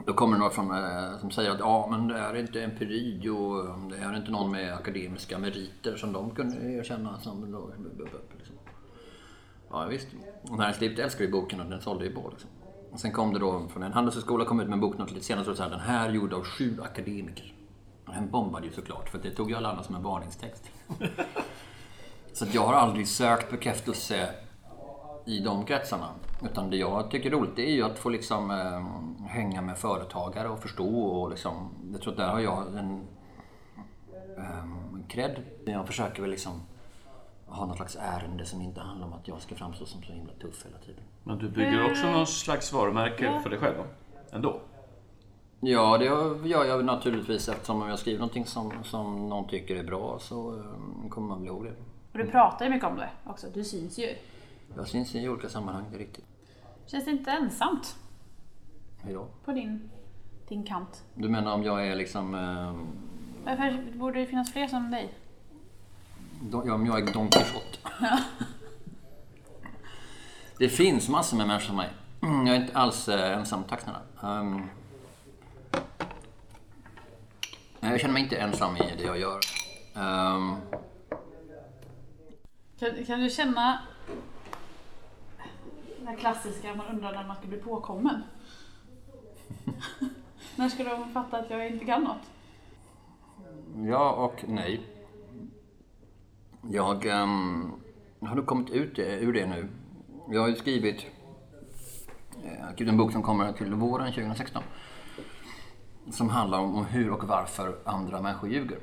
Då 0.05 0.13
kommer 0.13 0.33
det 0.33 0.39
några 0.39 0.51
från, 0.51 0.71
eh, 0.71 1.19
som 1.19 1.31
säger 1.31 1.51
att 1.51 1.59
ja, 1.59 1.87
men 1.91 2.07
det 2.07 2.17
är 2.17 2.35
inte 2.35 2.63
empiri 2.63 3.29
och 3.29 3.65
mm, 3.65 3.89
det 3.89 3.97
är 3.97 4.17
inte 4.17 4.31
någon 4.31 4.51
med 4.51 4.73
akademiska 4.73 5.39
meriter 5.39 5.95
som 5.95 6.13
de 6.13 6.35
kunde 6.35 6.71
erkänna 6.71 7.19
som 7.19 7.51
då, 7.51 7.71
liksom. 8.37 8.55
Ja 9.69 9.85
visst. 9.85 10.07
Och 10.49 10.57
näringslivet 10.57 10.99
älskar 10.99 11.25
ju 11.25 11.31
boken 11.31 11.61
och 11.61 11.69
den 11.69 11.81
sålde 11.81 12.05
ju 12.05 12.15
på. 12.15 12.29
Liksom. 12.29 12.49
Och 12.91 12.99
sen 12.99 13.11
kom 13.11 13.33
det 13.33 13.39
då 13.39 13.67
från 13.67 13.83
en 13.83 13.93
handelshögskola, 13.93 14.45
kom 14.45 14.59
ut 14.59 14.67
med 14.67 14.73
en 14.73 14.79
bok 14.79 14.97
något 14.97 15.11
lite 15.11 15.25
senare, 15.25 15.55
så 15.55 15.63
här, 15.63 15.69
den 15.69 15.79
här 15.79 16.09
är 16.09 16.13
gjord 16.13 16.33
av 16.33 16.43
sju 16.43 16.77
akademiker. 16.81 17.53
Den 18.05 18.29
bombade 18.31 18.67
ju 18.67 18.73
såklart, 18.73 19.09
för 19.09 19.17
det 19.17 19.31
tog 19.31 19.49
ju 19.49 19.55
alla 19.55 19.69
andra 19.69 19.83
som 19.83 19.95
en 19.95 20.03
varningstext. 20.03 20.69
så 22.33 22.45
att 22.45 22.53
jag 22.53 22.61
har 22.61 22.73
aldrig 22.73 23.07
sökt 23.07 23.51
bekräftelse 23.51 24.29
i 25.25 25.39
de 25.39 25.65
kretsarna. 25.65 26.07
Utan 26.43 26.69
det 26.69 26.77
jag 26.77 27.11
tycker 27.11 27.31
är 27.31 27.33
roligt 27.33 27.55
det 27.55 27.69
är 27.69 27.73
ju 27.73 27.83
att 27.83 27.99
få 27.99 28.09
liksom 28.09 28.51
eh, 28.51 29.27
hänga 29.27 29.61
med 29.61 29.77
företagare 29.77 30.49
och 30.49 30.59
förstå 30.59 31.01
och 31.03 31.29
liksom, 31.29 31.69
jag 31.91 32.01
tror 32.01 32.11
att 32.13 32.17
där 32.17 32.27
har 32.27 32.39
jag 32.39 32.77
en 32.77 33.07
eh, 34.37 34.65
cred. 35.07 35.43
Jag 35.65 35.87
försöker 35.87 36.21
väl 36.21 36.31
liksom 36.31 36.61
ha 37.45 37.65
något 37.65 37.77
slags 37.77 37.97
ärende 38.01 38.45
som 38.45 38.61
inte 38.61 38.81
handlar 38.81 39.07
om 39.07 39.13
att 39.13 39.27
jag 39.27 39.41
ska 39.41 39.55
framstå 39.55 39.85
som 39.85 40.03
så 40.03 40.13
himla 40.13 40.33
tuff 40.33 40.65
hela 40.65 40.77
tiden. 40.77 41.03
Men 41.23 41.37
du 41.37 41.49
bygger 41.49 41.91
också 41.91 42.11
någon 42.11 42.27
slags 42.27 42.73
varumärke 42.73 43.39
för 43.43 43.49
dig 43.49 43.59
själv 43.59 43.77
då? 43.77 43.85
Ändå? 44.35 44.61
Ja, 45.63 45.97
det 45.97 46.05
gör 46.49 46.65
jag 46.65 46.85
naturligtvis 46.85 47.49
eftersom 47.49 47.81
om 47.81 47.89
jag 47.89 47.99
skriver 47.99 48.19
någonting 48.19 48.45
som, 48.45 48.71
som 48.83 49.29
någon 49.29 49.47
tycker 49.47 49.75
är 49.75 49.83
bra 49.83 50.19
så 50.19 50.55
eh, 50.55 51.09
kommer 51.09 51.27
man 51.27 51.39
bli 51.41 51.47
ihåg 51.49 51.63
det. 51.63 51.73
Och 52.11 52.17
du 52.17 52.25
pratar 52.31 52.65
ju 52.65 52.71
mycket 52.71 52.87
om 52.87 52.95
det 52.95 53.09
också, 53.25 53.47
du 53.53 53.63
syns 53.63 53.99
ju. 53.99 54.15
Jag 54.75 54.87
syns 54.87 55.15
i 55.15 55.29
olika 55.29 55.49
sammanhang, 55.49 55.85
det 55.89 55.95
är 55.95 55.99
riktigt. 55.99 56.25
Känns 56.85 57.05
det 57.05 57.11
inte 57.11 57.31
ensamt 57.31 57.95
Hej 59.03 59.13
då. 59.13 59.27
på 59.45 59.51
din, 59.51 59.89
din 60.47 60.63
kant? 60.63 61.03
Du 61.15 61.29
menar 61.29 61.53
om 61.53 61.63
jag 61.63 61.87
är 61.87 61.95
liksom... 61.95 62.35
Eh, 62.35 62.73
Varför 63.45 63.97
borde 63.97 64.19
det 64.19 64.25
finnas 64.25 64.51
fler 64.51 64.67
som 64.67 64.91
dig? 64.91 65.13
Don, 66.41 66.67
ja, 66.67 66.73
om 66.73 66.85
jag 66.85 67.09
är 67.09 67.13
Don 67.13 67.29
Quijote. 67.29 67.77
det 70.57 70.69
finns 70.69 71.09
massor 71.09 71.37
med 71.37 71.47
människor 71.47 71.67
som 71.67 71.75
mig. 71.75 71.89
Jag 72.21 72.55
är 72.55 72.61
inte 72.61 72.77
alls 72.77 73.09
eh, 73.09 73.37
ensam, 73.37 73.63
tack 73.63 73.81
snälla. 73.81 73.99
Ehm, 74.23 74.61
jag 77.81 77.99
känner 77.99 78.13
mig 78.13 78.23
inte 78.23 78.37
ensam 78.37 78.75
i 78.75 78.95
det 78.97 79.03
jag 79.03 79.19
gör. 79.19 79.39
Ehm, 79.95 80.55
Kan, 82.79 83.05
kan 83.05 83.19
du 83.19 83.29
känna 83.29 83.81
det 85.99 86.05
här 86.05 86.15
klassiska, 86.15 86.75
man 86.75 86.87
undrar 86.87 87.13
när 87.13 87.27
man 87.27 87.35
ska 87.35 87.47
bli 87.47 87.57
påkommen? 87.57 88.23
När 90.55 90.69
ska 90.69 90.83
de 90.83 91.11
fatta 91.13 91.37
att 91.37 91.49
jag 91.49 91.67
inte 91.67 91.85
kan 91.85 92.03
något? 92.03 92.31
Ja 93.89 94.11
och 94.11 94.43
nej. 94.47 94.81
Jag 96.69 97.05
um, 97.05 97.73
har 98.21 98.35
nog 98.35 98.45
kommit 98.45 98.69
ut 98.69 98.99
ur 98.99 99.33
det 99.33 99.45
nu. 99.45 99.67
Jag 100.29 100.41
har 100.41 100.47
ju 100.47 100.55
skrivit, 100.55 101.05
eh, 102.43 102.73
skrivit 102.73 102.91
en 102.91 102.97
bok 102.97 103.11
som 103.11 103.23
kommer 103.23 103.53
till 103.53 103.73
våren 103.73 104.13
2016. 104.13 104.63
Som 106.09 106.29
handlar 106.29 106.59
om, 106.59 106.75
om 106.75 106.85
hur 106.85 107.11
och 107.11 107.23
varför 107.23 107.77
andra 107.85 108.21
människor 108.21 108.49
ljuger. 108.49 108.77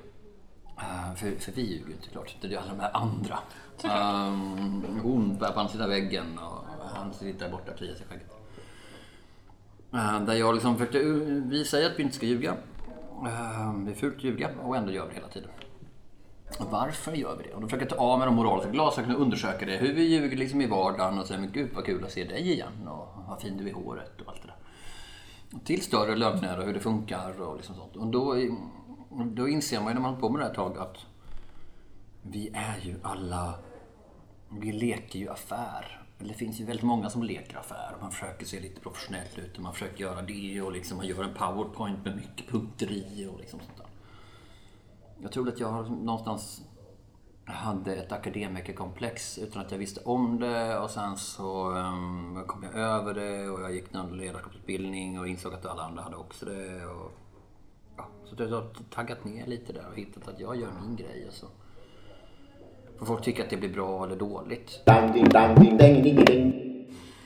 Uh, 0.79 1.15
för, 1.15 1.31
för 1.31 1.53
vi 1.53 1.63
ljuger 1.63 1.93
inte 1.93 2.09
klart. 2.09 2.37
Det 2.41 2.55
är 2.55 2.59
alla 2.59 2.71
de 2.71 2.81
här 2.81 2.97
andra. 2.97 3.39
Um, 3.85 5.01
hon 5.03 5.37
på 5.39 5.45
andra 5.45 5.69
sidan 5.69 5.89
väggen 5.89 6.39
och 6.39 6.65
han 6.95 7.13
sitter 7.13 7.45
där 7.45 7.53
borta 7.53 7.73
och 7.73 7.79
kliar 7.79 7.95
sig 7.95 8.07
i 8.07 8.09
skägget. 8.09 8.33
Uh, 9.95 10.25
där 10.27 10.35
jag 10.35 10.55
liksom 10.55 10.77
försökte, 10.77 10.99
vi 11.49 11.65
säger 11.65 11.91
att 11.91 11.99
vi 11.99 12.03
inte 12.03 12.17
ska 12.17 12.27
ljuga. 12.27 12.51
Uh, 13.23 13.79
det 13.85 13.91
är 13.91 13.95
fult 13.95 14.17
att 14.17 14.25
ljuga 14.25 14.51
och 14.63 14.77
ändå 14.77 14.93
gör 14.93 15.05
vi 15.05 15.09
det 15.09 15.15
hela 15.15 15.29
tiden. 15.29 15.51
Varför 16.59 17.13
gör 17.13 17.37
vi 17.37 17.43
det? 17.43 17.55
Och 17.55 17.61
då 17.61 17.67
försöker 17.67 17.87
jag 17.87 17.99
ta 17.99 18.05
av 18.05 18.19
mig 18.19 18.27
de 18.27 18.35
moraliska 18.35 18.71
glasögonen 18.71 19.17
och 19.17 19.23
undersöka 19.23 19.67
det. 19.67 19.77
Hur 19.77 19.95
vi 19.95 20.03
ljuger 20.03 20.37
liksom 20.37 20.61
i 20.61 20.67
vardagen 20.67 21.19
och 21.19 21.27
säger 21.27 21.41
men 21.41 21.53
gud 21.53 21.71
vad 21.75 21.85
kul 21.85 22.05
att 22.05 22.13
se 22.13 22.25
dig 22.25 22.53
igen 22.53 22.89
och 22.89 23.09
vad 23.29 23.41
fin 23.41 23.57
du 23.57 23.65
är 23.65 23.69
i 23.69 23.73
håret 23.73 24.21
och 24.21 24.29
allt 24.29 24.43
det 24.43 24.49
där. 24.49 24.57
Till 25.65 25.83
större 25.83 26.17
lögner 26.17 26.59
och 26.59 26.65
hur 26.65 26.75
det 26.75 26.81
funkar 26.81 27.41
och 27.41 27.57
liksom 27.57 27.75
sånt. 27.75 27.97
Och 27.97 28.07
då, 28.07 28.35
då 29.25 29.49
inser 29.49 29.81
man 29.81 29.89
ju 29.89 29.95
när 29.95 30.01
man 30.01 30.15
har 30.15 30.21
på 30.21 30.29
med 30.29 30.41
det 30.41 30.45
här 30.45 30.51
ett 30.51 30.57
tag 30.57 30.79
att 30.79 30.97
vi 32.23 32.51
är 32.55 32.79
ju 32.83 32.97
alla, 33.03 33.55
vi 34.49 34.73
leker 34.73 35.19
ju 35.19 35.29
affär. 35.29 36.05
Det 36.19 36.35
finns 36.35 36.61
ju 36.61 36.65
väldigt 36.65 36.85
många 36.85 37.11
som 37.11 37.23
leker 37.23 37.57
affär. 37.57 37.97
Man 38.01 38.11
försöker 38.11 38.47
se 38.47 38.61
lite 38.61 38.81
professionell 38.81 39.27
ut 39.37 39.57
och 39.57 39.63
man 39.63 39.73
försöker 39.73 40.05
göra 40.05 40.23
det 40.23 40.63
och 40.63 40.73
liksom 40.73 40.97
man 40.97 41.07
gör 41.07 41.25
en 41.25 41.35
powerpoint 41.35 42.05
med 42.05 42.17
mycket 42.17 42.49
punkter 42.49 42.93
i 42.93 43.27
och 43.33 43.41
liksom 43.41 43.61
sånt 43.61 43.77
där. 43.77 43.87
Jag 45.23 45.33
tror 45.33 45.49
att 45.49 45.61
jag 45.61 45.69
har 45.69 45.85
någonstans 45.85 46.63
hade 47.49 47.97
ett 47.97 48.13
akademikerkomplex 48.13 49.39
utan 49.39 49.63
att 49.63 49.71
jag 49.71 49.79
visste 49.79 50.01
om 50.05 50.41
det 50.41 50.79
och 50.79 50.91
sen 50.91 51.17
så 51.17 51.71
um, 51.71 52.45
kom 52.47 52.63
jag 52.63 52.75
över 52.75 53.15
det 53.15 53.51
och 53.51 53.61
jag 53.61 53.75
gick 53.75 53.93
någon 53.93 54.17
ledarskapsutbildning 54.17 55.21
och 55.21 55.29
insåg 55.29 55.55
att 55.55 55.67
alla 55.67 55.83
andra 55.83 56.03
hade 56.03 56.17
också 56.17 56.47
det. 56.47 56.87
Och, 56.87 57.13
ja, 57.97 58.07
så 58.25 58.35
jag 58.39 58.49
har 58.49 58.69
taggat 58.91 59.25
ner 59.25 59.47
lite 59.47 59.73
där 59.73 59.89
och 59.91 59.97
hittat 59.97 60.29
att 60.29 60.41
jag 60.41 60.57
gör 60.57 60.71
min 60.83 60.97
grej 60.97 61.27
och 61.29 61.35
så 61.35 61.47
får 62.99 63.07
folk 63.07 63.25
tycka 63.25 63.45
att 63.45 63.51
det 63.51 63.57
blir 63.57 63.73
bra 63.73 64.05
eller 64.05 64.17
dåligt. 64.17 64.83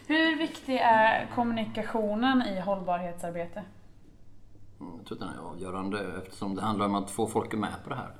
Hur 0.06 0.38
viktig 0.38 0.76
är 0.76 1.30
kommunikationen 1.34 2.42
i 2.42 2.60
hållbarhetsarbete? 2.60 3.64
Jag 4.78 5.06
tror 5.06 5.16
att 5.16 5.20
den 5.20 5.28
är 5.28 5.50
avgörande 5.50 5.98
eftersom 6.22 6.54
det 6.54 6.62
handlar 6.62 6.86
om 6.86 6.94
att 6.94 7.10
få 7.10 7.26
folk 7.26 7.54
med 7.54 7.74
på 7.84 7.90
det 7.90 7.96
här. 7.96 8.10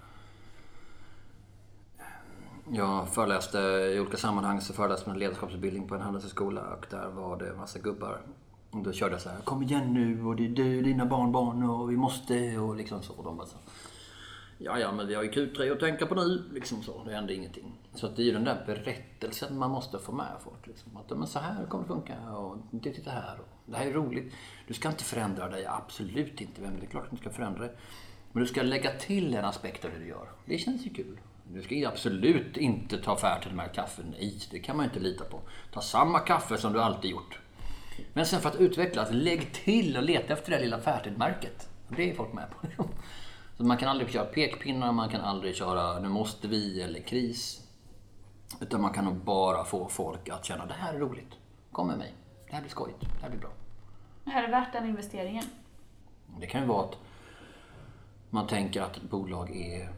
Jag 2.70 3.08
föreläste 3.08 3.58
i 3.94 4.00
olika 4.00 4.16
sammanhang 4.16 4.60
så 4.60 4.72
föreläste 4.72 5.10
jag 5.10 5.14
en 5.14 5.20
ledarskapsutbildning 5.20 5.88
på 5.88 5.94
en 5.94 6.00
handelshögskola 6.00 6.62
och 6.62 6.86
där 6.90 7.08
var 7.08 7.36
det 7.36 7.48
en 7.48 7.56
massa 7.56 7.78
gubbar. 7.78 8.20
Och 8.70 8.82
då 8.82 8.92
körde 8.92 9.12
jag 9.12 9.20
så 9.20 9.28
här, 9.28 9.40
kom 9.40 9.62
igen 9.62 9.94
nu 9.94 10.24
och 10.24 10.36
det 10.36 10.46
är 10.46 10.48
du, 10.48 10.82
dina 10.82 11.06
barnbarn 11.06 11.62
och 11.62 11.90
vi 11.90 11.96
måste 11.96 12.58
och 12.58 12.76
liksom 12.76 13.02
så. 13.02 13.12
Och 13.12 13.24
de 13.24 13.36
bara 13.36 13.46
så, 13.46 13.56
ja 14.58 14.78
ja 14.78 14.92
men 14.92 15.06
vi 15.06 15.14
har 15.14 15.22
ju 15.22 15.30
Q3 15.30 15.72
att 15.72 15.80
tänka 15.80 16.06
på 16.06 16.14
nu. 16.14 16.42
Liksom 16.52 16.82
så, 16.82 17.04
det 17.04 17.14
hände 17.14 17.34
ingenting. 17.34 17.72
Så 17.94 18.06
att 18.06 18.16
det 18.16 18.22
är 18.22 18.24
ju 18.24 18.32
den 18.32 18.44
där 18.44 18.64
berättelsen 18.66 19.58
man 19.58 19.70
måste 19.70 19.98
få 19.98 20.12
med 20.12 20.36
folk. 20.44 20.66
Liksom. 20.66 20.96
Att 20.96 21.18
men 21.18 21.26
så 21.26 21.38
här 21.38 21.66
kommer 21.66 21.84
det 21.84 21.88
funka 21.88 22.30
och 22.36 22.56
titta 22.82 23.10
här. 23.10 23.40
Och, 23.40 23.48
det 23.66 23.76
här 23.76 23.86
är 23.86 23.92
roligt. 23.92 24.32
Du 24.66 24.74
ska 24.74 24.88
inte 24.88 25.04
förändra 25.04 25.48
dig, 25.48 25.66
absolut 25.66 26.40
inte. 26.40 26.62
Vem 26.62 26.80
det 26.80 26.86
är 26.86 26.90
klart 26.90 27.04
att 27.04 27.10
du 27.10 27.16
ska 27.16 27.30
förändra 27.30 27.60
dig. 27.60 27.76
Men 28.32 28.42
du 28.42 28.48
ska 28.48 28.62
lägga 28.62 28.90
till 28.90 29.34
en 29.34 29.44
aspekt 29.44 29.84
av 29.84 29.90
det 29.90 29.98
du 29.98 30.06
gör. 30.06 30.28
Det 30.46 30.58
känns 30.58 30.86
ju 30.86 30.90
kul. 30.90 31.18
Du 31.54 31.62
ska 31.62 31.88
absolut 31.88 32.56
inte 32.56 32.98
ta 32.98 33.16
fär 33.16 33.40
till 33.40 33.50
de 33.50 33.58
här 33.58 33.68
kaffe. 33.68 34.02
Nej, 34.10 34.38
det 34.50 34.58
kan 34.58 34.76
man 34.76 34.84
inte 34.84 35.00
lita 35.00 35.24
på. 35.24 35.40
Ta 35.72 35.80
samma 35.80 36.18
kaffe 36.18 36.58
som 36.58 36.72
du 36.72 36.82
alltid 36.82 37.10
gjort. 37.10 37.38
Men 38.12 38.26
sen 38.26 38.40
för 38.40 38.48
att 38.48 38.56
utvecklas, 38.56 39.08
lägg 39.12 39.52
till 39.52 39.96
och 39.96 40.02
leta 40.02 40.32
efter 40.32 40.50
det 40.50 40.60
lilla 40.60 40.80
färdigmärket. 40.80 41.68
Det 41.88 42.10
är 42.10 42.14
folk 42.14 42.32
med 42.32 42.50
på. 42.50 42.84
Så 43.56 43.64
man 43.64 43.76
kan 43.76 43.88
aldrig 43.88 44.10
köra 44.10 44.24
pekpinnar, 44.24 44.92
man 44.92 45.08
kan 45.08 45.20
aldrig 45.20 45.54
köra 45.54 45.98
nu 45.98 46.08
måste 46.08 46.48
vi 46.48 46.82
eller 46.82 47.00
kris. 47.00 47.68
Utan 48.60 48.80
man 48.80 48.92
kan 48.92 49.04
nog 49.04 49.16
bara 49.16 49.64
få 49.64 49.88
folk 49.88 50.28
att 50.28 50.44
känna 50.44 50.66
det 50.66 50.74
här 50.74 50.94
är 50.94 50.98
roligt. 50.98 51.32
Kom 51.72 51.86
med 51.86 51.98
mig. 51.98 52.14
Det 52.46 52.54
här 52.54 52.60
blir 52.60 52.70
skojigt. 52.70 53.00
Det 53.00 53.22
här 53.22 53.30
blir 53.30 53.40
bra. 53.40 53.50
Det 54.24 54.30
här 54.30 54.44
är 54.44 54.50
värt 54.50 54.72
den 54.72 54.86
investeringen. 54.88 55.44
Det 56.40 56.46
kan 56.46 56.60
ju 56.60 56.66
vara 56.66 56.84
att 56.84 56.96
man 58.30 58.46
tänker 58.46 58.82
att 58.82 59.02
bolag 59.02 59.56
är 59.56 59.88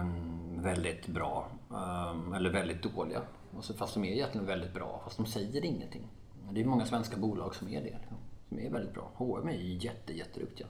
um, 0.00 0.47
väldigt 0.62 1.06
bra 1.06 1.48
ehm, 1.70 2.32
eller 2.32 2.50
väldigt 2.50 2.82
dåliga. 2.82 3.22
Alltså, 3.56 3.72
fast 3.72 3.94
de 3.94 4.04
är 4.04 4.12
egentligen 4.12 4.46
väldigt 4.46 4.74
bra, 4.74 5.00
fast 5.04 5.16
de 5.16 5.26
säger 5.26 5.64
ingenting. 5.64 6.08
Det 6.50 6.60
är 6.60 6.64
många 6.64 6.86
svenska 6.86 7.16
bolag 7.16 7.54
som 7.54 7.68
är 7.68 7.80
det. 7.80 7.98
Liksom, 7.98 8.16
som 8.48 8.58
är 8.58 8.70
väldigt 8.70 8.94
bra. 8.94 9.10
H&M 9.14 9.48
är 9.48 9.52
jätte, 9.84 10.12
jätteduktiga. 10.12 10.66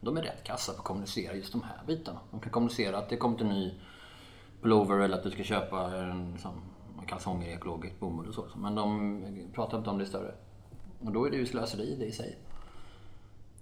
De 0.00 0.16
är 0.16 0.22
rätt 0.22 0.44
kassa 0.44 0.72
på 0.72 0.78
att 0.78 0.84
kommunicera 0.84 1.34
just 1.34 1.52
de 1.52 1.62
här 1.62 1.82
bitarna. 1.86 2.20
De 2.30 2.40
kan 2.40 2.52
kommunicera 2.52 2.98
att 2.98 3.08
det 3.08 3.16
kommit 3.16 3.40
en 3.40 3.48
ny 3.48 3.74
pullover 4.62 4.98
eller 4.98 5.16
att 5.16 5.22
du 5.22 5.30
ska 5.30 5.42
köpa 5.42 5.96
en 5.96 6.32
liksom, 6.32 6.52
kalsonger 7.06 7.48
i 7.48 7.52
ekologiskt 7.52 8.00
bomull 8.00 8.28
och 8.28 8.34
så. 8.34 8.42
Liksom. 8.42 8.62
Men 8.62 8.74
de 8.74 9.22
pratar 9.52 9.78
inte 9.78 9.90
om 9.90 9.98
det 9.98 10.06
större. 10.06 10.34
Och 11.00 11.12
då 11.12 11.26
är 11.26 11.30
det 11.30 11.36
ju 11.36 11.46
slöseri 11.46 11.96
det 11.98 12.04
i 12.04 12.12
sig. 12.12 12.38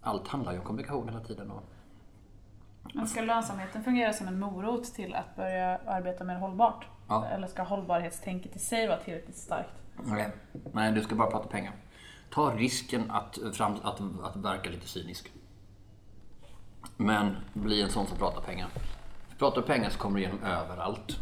Allt 0.00 0.28
handlar 0.28 0.52
ju 0.52 0.58
om 0.58 0.64
kommunikation 0.64 1.08
hela 1.08 1.20
tiden. 1.20 1.50
Och... 1.50 1.62
Men 2.94 3.06
ska 3.06 3.20
lönsamheten 3.20 3.84
fungera 3.84 4.12
som 4.12 4.28
en 4.28 4.40
morot 4.40 4.84
till 4.84 5.14
att 5.14 5.36
börja 5.36 5.78
arbeta 5.86 6.24
mer 6.24 6.34
hållbart? 6.34 6.86
Ja. 7.08 7.26
Eller 7.26 7.46
ska 7.46 7.62
hållbarhetstänket 7.62 8.56
i 8.56 8.58
sig 8.58 8.88
vara 8.88 8.98
tillräckligt 8.98 9.36
starkt? 9.36 9.70
Nej, 10.04 10.30
Nej 10.72 10.92
du 10.92 11.02
ska 11.02 11.14
bara 11.14 11.30
prata 11.30 11.48
pengar. 11.48 11.72
Ta 12.30 12.50
risken 12.56 13.10
att, 13.10 13.38
fram, 13.52 13.74
att, 13.82 14.00
att 14.22 14.36
verka 14.36 14.70
lite 14.70 14.88
cynisk. 14.88 15.32
Men 16.96 17.36
bli 17.52 17.82
en 17.82 17.90
sån 17.90 18.06
som 18.06 18.18
pratar 18.18 18.40
pengar. 18.40 18.68
Pratar 19.38 19.60
du 19.60 19.66
pengar 19.66 19.90
så 19.90 19.98
kommer 19.98 20.18
du 20.18 20.24
igenom 20.24 20.42
överallt. 20.42 21.18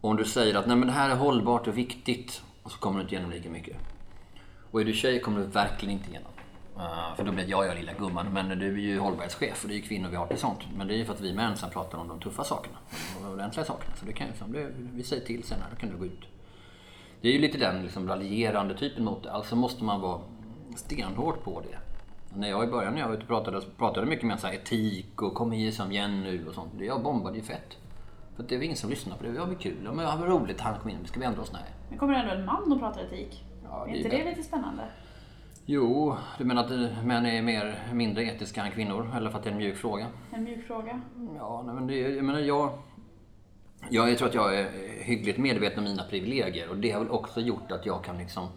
Och 0.00 0.10
om 0.10 0.16
du 0.16 0.24
säger 0.24 0.54
att 0.54 0.66
Nej, 0.66 0.76
men 0.76 0.88
det 0.88 0.94
här 0.94 1.10
är 1.10 1.16
hållbart 1.16 1.66
och 1.66 1.78
viktigt, 1.78 2.42
och 2.62 2.72
så 2.72 2.78
kommer 2.78 2.98
du 2.98 3.02
inte 3.02 3.14
igenom 3.14 3.30
lika 3.30 3.50
mycket. 3.50 3.76
Och 4.70 4.80
är 4.80 4.84
du 4.84 4.92
tjej 4.92 5.20
kommer 5.20 5.40
du 5.40 5.46
verkligen 5.46 5.98
inte 5.98 6.10
igenom. 6.10 6.32
Uh, 6.78 7.16
för 7.16 7.24
då 7.24 7.32
blir 7.32 7.50
jag, 7.50 7.66
jag 7.66 7.76
lilla 7.76 7.92
gumman. 7.92 8.32
Men 8.32 8.58
du 8.58 8.66
är 8.66 8.78
ju 8.78 8.98
hållbarhetschef 8.98 9.62
och 9.62 9.68
det 9.68 9.74
är 9.74 9.76
ju 9.76 9.82
kvinnor 9.82 10.08
vi 10.08 10.16
har 10.16 10.26
till 10.26 10.38
sånt. 10.38 10.60
Men 10.76 10.88
det 10.88 10.94
är 10.94 10.96
ju 10.96 11.04
för 11.04 11.12
att 11.12 11.20
vi 11.20 11.32
män 11.32 11.56
sen 11.56 11.70
pratar 11.70 11.98
om 11.98 12.08
de 12.08 12.20
tuffa 12.20 12.44
sakerna. 12.44 12.76
De 13.22 13.32
ordentliga 13.32 13.64
sakerna. 13.64 13.96
Så 13.96 14.06
det 14.06 14.12
kan, 14.12 14.26
liksom, 14.26 14.52
det, 14.52 14.70
vi 14.94 15.02
säger 15.02 15.26
till 15.26 15.42
sen 15.42 15.58
då 15.70 15.76
kan 15.76 15.90
du 15.90 15.96
gå 15.96 16.04
ut. 16.04 16.24
Det 17.20 17.28
är 17.28 17.32
ju 17.32 17.38
lite 17.38 17.58
den 17.58 17.82
liksom, 17.82 18.08
raljerande 18.08 18.74
typen 18.74 19.04
mot 19.04 19.22
det. 19.22 19.32
Alltså 19.32 19.56
måste 19.56 19.84
man 19.84 20.00
vara 20.00 20.20
stenhård 20.76 21.42
på 21.44 21.60
det. 21.60 21.78
När 22.38 22.48
jag 22.48 22.64
i 22.64 22.66
början 22.66 22.94
när 22.94 23.00
jag 23.00 23.08
var 23.08 23.14
ute 23.14 23.22
och 23.22 23.28
pratade, 23.28 23.60
pratade 23.76 24.06
mycket 24.06 24.26
mer 24.26 24.36
så 24.36 24.48
etik 24.48 25.22
och 25.22 25.34
kom 25.34 25.52
hit 25.52 25.74
som 25.74 25.92
Jenny 25.92 26.44
och 26.48 26.54
sånt. 26.54 26.72
Jag 26.80 27.02
bombade 27.02 27.36
ju 27.36 27.42
fett. 27.42 27.76
För 28.36 28.42
det 28.42 28.56
var 28.56 28.64
ingen 28.64 28.76
som 28.76 28.90
lyssnade 28.90 29.18
på 29.18 29.26
det. 29.26 29.32
Det 29.32 29.38
var 29.38 29.54
kul. 29.54 29.76
Ja, 29.84 29.92
men 29.92 30.06
det 30.06 30.26
var 30.26 30.26
roligt. 30.26 30.60
Han 30.60 30.80
kom 30.80 30.90
in. 30.90 31.06
Ska 31.06 31.20
vi 31.20 31.26
ändra 31.26 31.42
oss? 31.42 31.52
Nej. 31.52 31.62
Men 31.88 31.98
kommer 31.98 32.14
det 32.14 32.20
ändå 32.20 32.34
en 32.34 32.44
man 32.44 32.72
och 32.72 32.78
pratar 32.78 33.00
etik? 33.00 33.44
Ja, 33.64 33.86
är 33.88 33.94
inte 33.94 34.08
det 34.08 34.24
lite 34.24 34.42
spännande? 34.42 34.82
Jo, 35.70 36.16
du 36.38 36.44
menar 36.44 36.64
att 36.64 37.04
män 37.04 37.26
är 37.26 37.42
mer, 37.42 37.88
mindre 37.92 38.24
etiska 38.24 38.64
än 38.64 38.70
kvinnor? 38.70 39.12
Eller 39.16 39.30
för 39.30 39.38
att 39.38 39.44
det 39.44 39.50
är 39.50 39.52
en 39.52 39.58
mjuk 39.58 39.76
fråga? 39.76 40.06
En 40.30 40.44
mjuk 40.44 40.66
fråga? 40.66 41.00
Ja, 41.36 41.62
nej, 41.66 41.74
men 41.74 41.86
det, 41.86 41.98
jag 41.98 42.24
menar 42.24 42.40
jag... 42.40 42.78
Jag 43.90 44.18
tror 44.18 44.28
att 44.28 44.34
jag 44.34 44.58
är 44.58 44.70
hyggligt 45.02 45.38
medveten 45.38 45.78
om 45.78 45.84
mina 45.84 46.02
privilegier 46.02 46.68
och 46.68 46.76
det 46.76 46.90
har 46.90 47.00
väl 47.00 47.10
också 47.10 47.40
gjort 47.40 47.72
att 47.72 47.86
jag 47.86 48.04
kan 48.04 48.18
liksom 48.18 48.48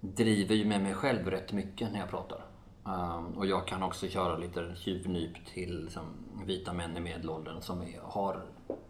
driver 0.00 0.54
ju 0.54 0.64
med 0.64 0.82
mig 0.82 0.94
själv 0.94 1.30
rätt 1.30 1.52
mycket 1.52 1.92
när 1.92 1.98
jag 1.98 2.10
pratar. 2.10 2.44
Um, 2.84 3.26
och 3.26 3.46
jag 3.46 3.66
kan 3.66 3.82
också 3.82 4.08
köra 4.08 4.36
lite 4.36 4.74
tjuvnyp 4.76 5.46
till 5.46 5.84
liksom, 5.84 6.04
vita 6.46 6.72
män 6.72 6.96
i 6.96 7.00
medelåldern 7.00 7.60
som 7.60 7.82
är, 7.82 8.00
har 8.02 8.44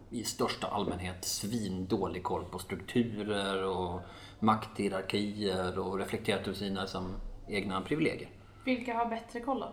i 0.09 0.23
största 0.23 0.67
allmänhet 0.67 1.25
svindålig 1.25 2.23
koll 2.23 2.45
på 2.51 2.59
strukturer 2.59 3.63
och 3.63 4.01
makthierarkier 4.45 5.79
och 5.79 5.97
reflekterat 5.97 6.41
över 6.41 6.53
sina 6.53 6.81
liksom, 6.81 7.15
egna 7.47 7.81
privilegier. 7.81 8.29
Vilka 8.65 8.97
har 8.97 9.05
bättre 9.05 9.39
koll 9.39 9.59
då? 9.59 9.69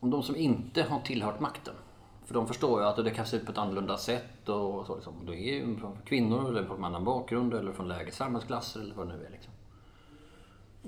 Om 0.00 0.10
de 0.10 0.22
som 0.22 0.36
inte 0.36 0.82
har 0.82 1.00
tillhört 1.00 1.40
makten. 1.40 1.74
För 2.24 2.34
de 2.34 2.46
förstår 2.46 2.80
ju 2.80 2.86
att 2.86 2.96
det 2.96 3.10
kan 3.10 3.26
se 3.26 3.36
ut 3.36 3.46
på 3.46 3.52
ett 3.52 3.58
annorlunda 3.58 3.96
sätt 3.96 4.48
och 4.48 4.86
så. 4.86 4.94
Liksom. 4.94 5.14
Det 5.26 5.32
är 5.32 5.54
ju 5.54 5.76
kvinnor 6.04 6.48
eller 6.48 6.64
från 6.64 6.84
annan 6.84 7.04
bakgrund 7.04 7.54
eller 7.54 7.72
från 7.72 7.88
lägre 7.88 8.10
samhällsklasser 8.10 8.80
eller 8.80 8.94
vad 8.94 9.08
det 9.08 9.16
nu 9.16 9.24
är. 9.24 9.30
Liksom. 9.30 9.52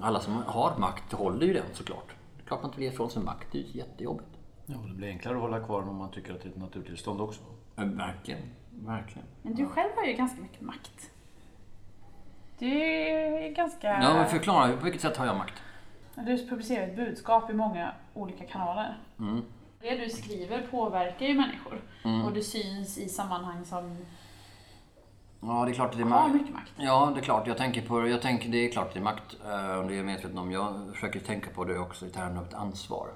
Alla 0.01 0.21
som 0.21 0.33
har 0.47 0.79
makt 0.79 1.13
håller 1.13 1.47
ju 1.47 1.53
den 1.53 1.65
såklart 1.73 2.15
klart 2.51 2.63
man 2.63 2.69
inte 2.69 2.79
vill 2.79 2.89
ge 2.89 2.93
ifrån 2.93 3.11
sig 3.11 3.23
makt. 3.23 3.49
Det 3.53 3.59
är 3.59 3.63
ju 3.63 3.79
jättejobbigt. 3.79 4.31
Ja, 4.67 4.77
det 4.89 4.95
blir 4.95 5.09
enklare 5.09 5.37
att 5.37 5.43
hålla 5.43 5.61
kvar 5.61 5.83
om 5.83 5.97
man 5.97 6.11
tycker 6.11 6.35
att 6.35 6.43
det 6.43 6.49
är 6.49 6.51
ett 6.51 6.59
naturtillstånd 6.59 7.21
också. 7.21 7.41
Ja, 7.77 7.85
verkligen. 7.85 8.41
Verkligen. 8.71 9.29
Men 9.43 9.55
du 9.55 9.67
själv 9.67 9.91
har 9.97 10.05
ju 10.05 10.13
ganska 10.13 10.43
mycket 10.43 10.61
makt. 10.61 11.11
Du 12.61 12.67
är 12.83 13.49
ganska... 13.55 13.89
Ja, 13.89 14.15
men 14.15 14.27
förklara. 14.29 14.77
På 14.77 14.85
vilket 14.85 15.03
sätt 15.03 15.17
har 15.17 15.27
jag 15.27 15.37
makt? 15.37 15.55
Du 16.15 16.49
publicerar 16.49 16.89
ett 16.89 16.97
budskap 16.97 17.51
i 17.51 17.53
många 17.53 17.93
olika 18.15 18.45
kanaler. 18.45 18.99
Mm. 19.19 19.43
Det 19.81 19.97
du 19.97 20.11
skriver 20.11 20.63
påverkar 20.71 21.27
ju 21.27 21.35
människor. 21.35 21.81
Mm. 22.05 22.25
Och 22.25 22.33
du 22.33 22.43
syns 22.43 22.99
i 22.99 23.09
sammanhang 23.09 23.65
som 23.65 23.97
Ja, 25.43 25.65
det 25.65 25.71
är 25.73 25.75
klart 25.75 25.91
att 25.91 25.97
det 25.97 26.03
är 26.03 26.05
har 26.05 26.23
makt. 26.29 26.35
mycket 26.35 26.55
makt. 26.55 26.73
Ja, 26.77 27.11
det 27.15 27.21
är 27.21 27.25
klart. 27.25 27.47
Jag 27.47 27.57
tänker 27.57 27.83
på 27.83 28.09
jag 28.09 28.23
tänker, 28.23 28.49
det 28.49 28.59
är 28.59 28.73
klart 28.73 28.87
att 28.89 28.93
det 28.95 28.99
är 29.01 29.05
makt. 29.05 29.37
eh, 29.45 29.75
Och 29.79 29.89
det 29.89 29.95
är 29.95 29.97
jag 29.97 30.07
medveten 30.07 30.39
om. 30.39 30.53
Jag 30.53 30.91
försöker 30.95 31.21
tänka 31.21 31.51
på 31.51 31.65
det 31.65 31.79
också 31.79 32.07
i 32.07 32.11
termer 32.11 32.39
av 32.41 32.47
ett 32.47 32.55
ansvar. 32.55 33.09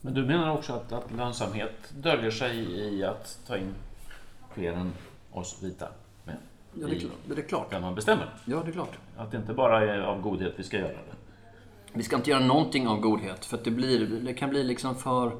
Men 0.00 0.14
du 0.14 0.26
menar 0.26 0.50
också 0.56 0.72
att, 0.72 0.92
att 0.92 1.12
lönsamhet 1.12 1.92
döljer 1.96 2.30
sig 2.30 2.56
i 2.94 3.04
att 3.04 3.38
ta 3.46 3.56
in 3.56 3.74
fler 4.54 4.72
än 4.72 4.92
oss 5.32 5.62
vita 5.62 5.88
Ja, 6.74 6.86
det 6.86 6.96
är 6.96 7.00
klart. 7.00 7.12
Det 7.26 7.38
är 7.38 7.48
klart. 7.48 7.70
där 7.70 7.80
man 7.80 7.94
bestämmer? 7.94 8.34
Ja, 8.44 8.62
det 8.64 8.70
är 8.70 8.72
klart. 8.72 8.98
Att 9.16 9.30
det 9.30 9.36
inte 9.36 9.54
bara 9.54 9.94
är 9.94 10.00
av 10.00 10.22
godhet 10.22 10.52
vi 10.56 10.62
ska 10.62 10.76
göra 10.76 10.88
det? 10.88 11.16
Vi 11.92 12.02
ska 12.02 12.16
inte 12.16 12.30
göra 12.30 12.44
någonting 12.44 12.88
av 12.88 13.00
godhet 13.00 13.44
för 13.44 13.56
att 13.56 13.64
det, 13.64 13.70
blir, 13.70 14.06
det 14.06 14.34
kan 14.34 14.50
bli 14.50 14.64
liksom 14.64 14.94
för 14.94 15.32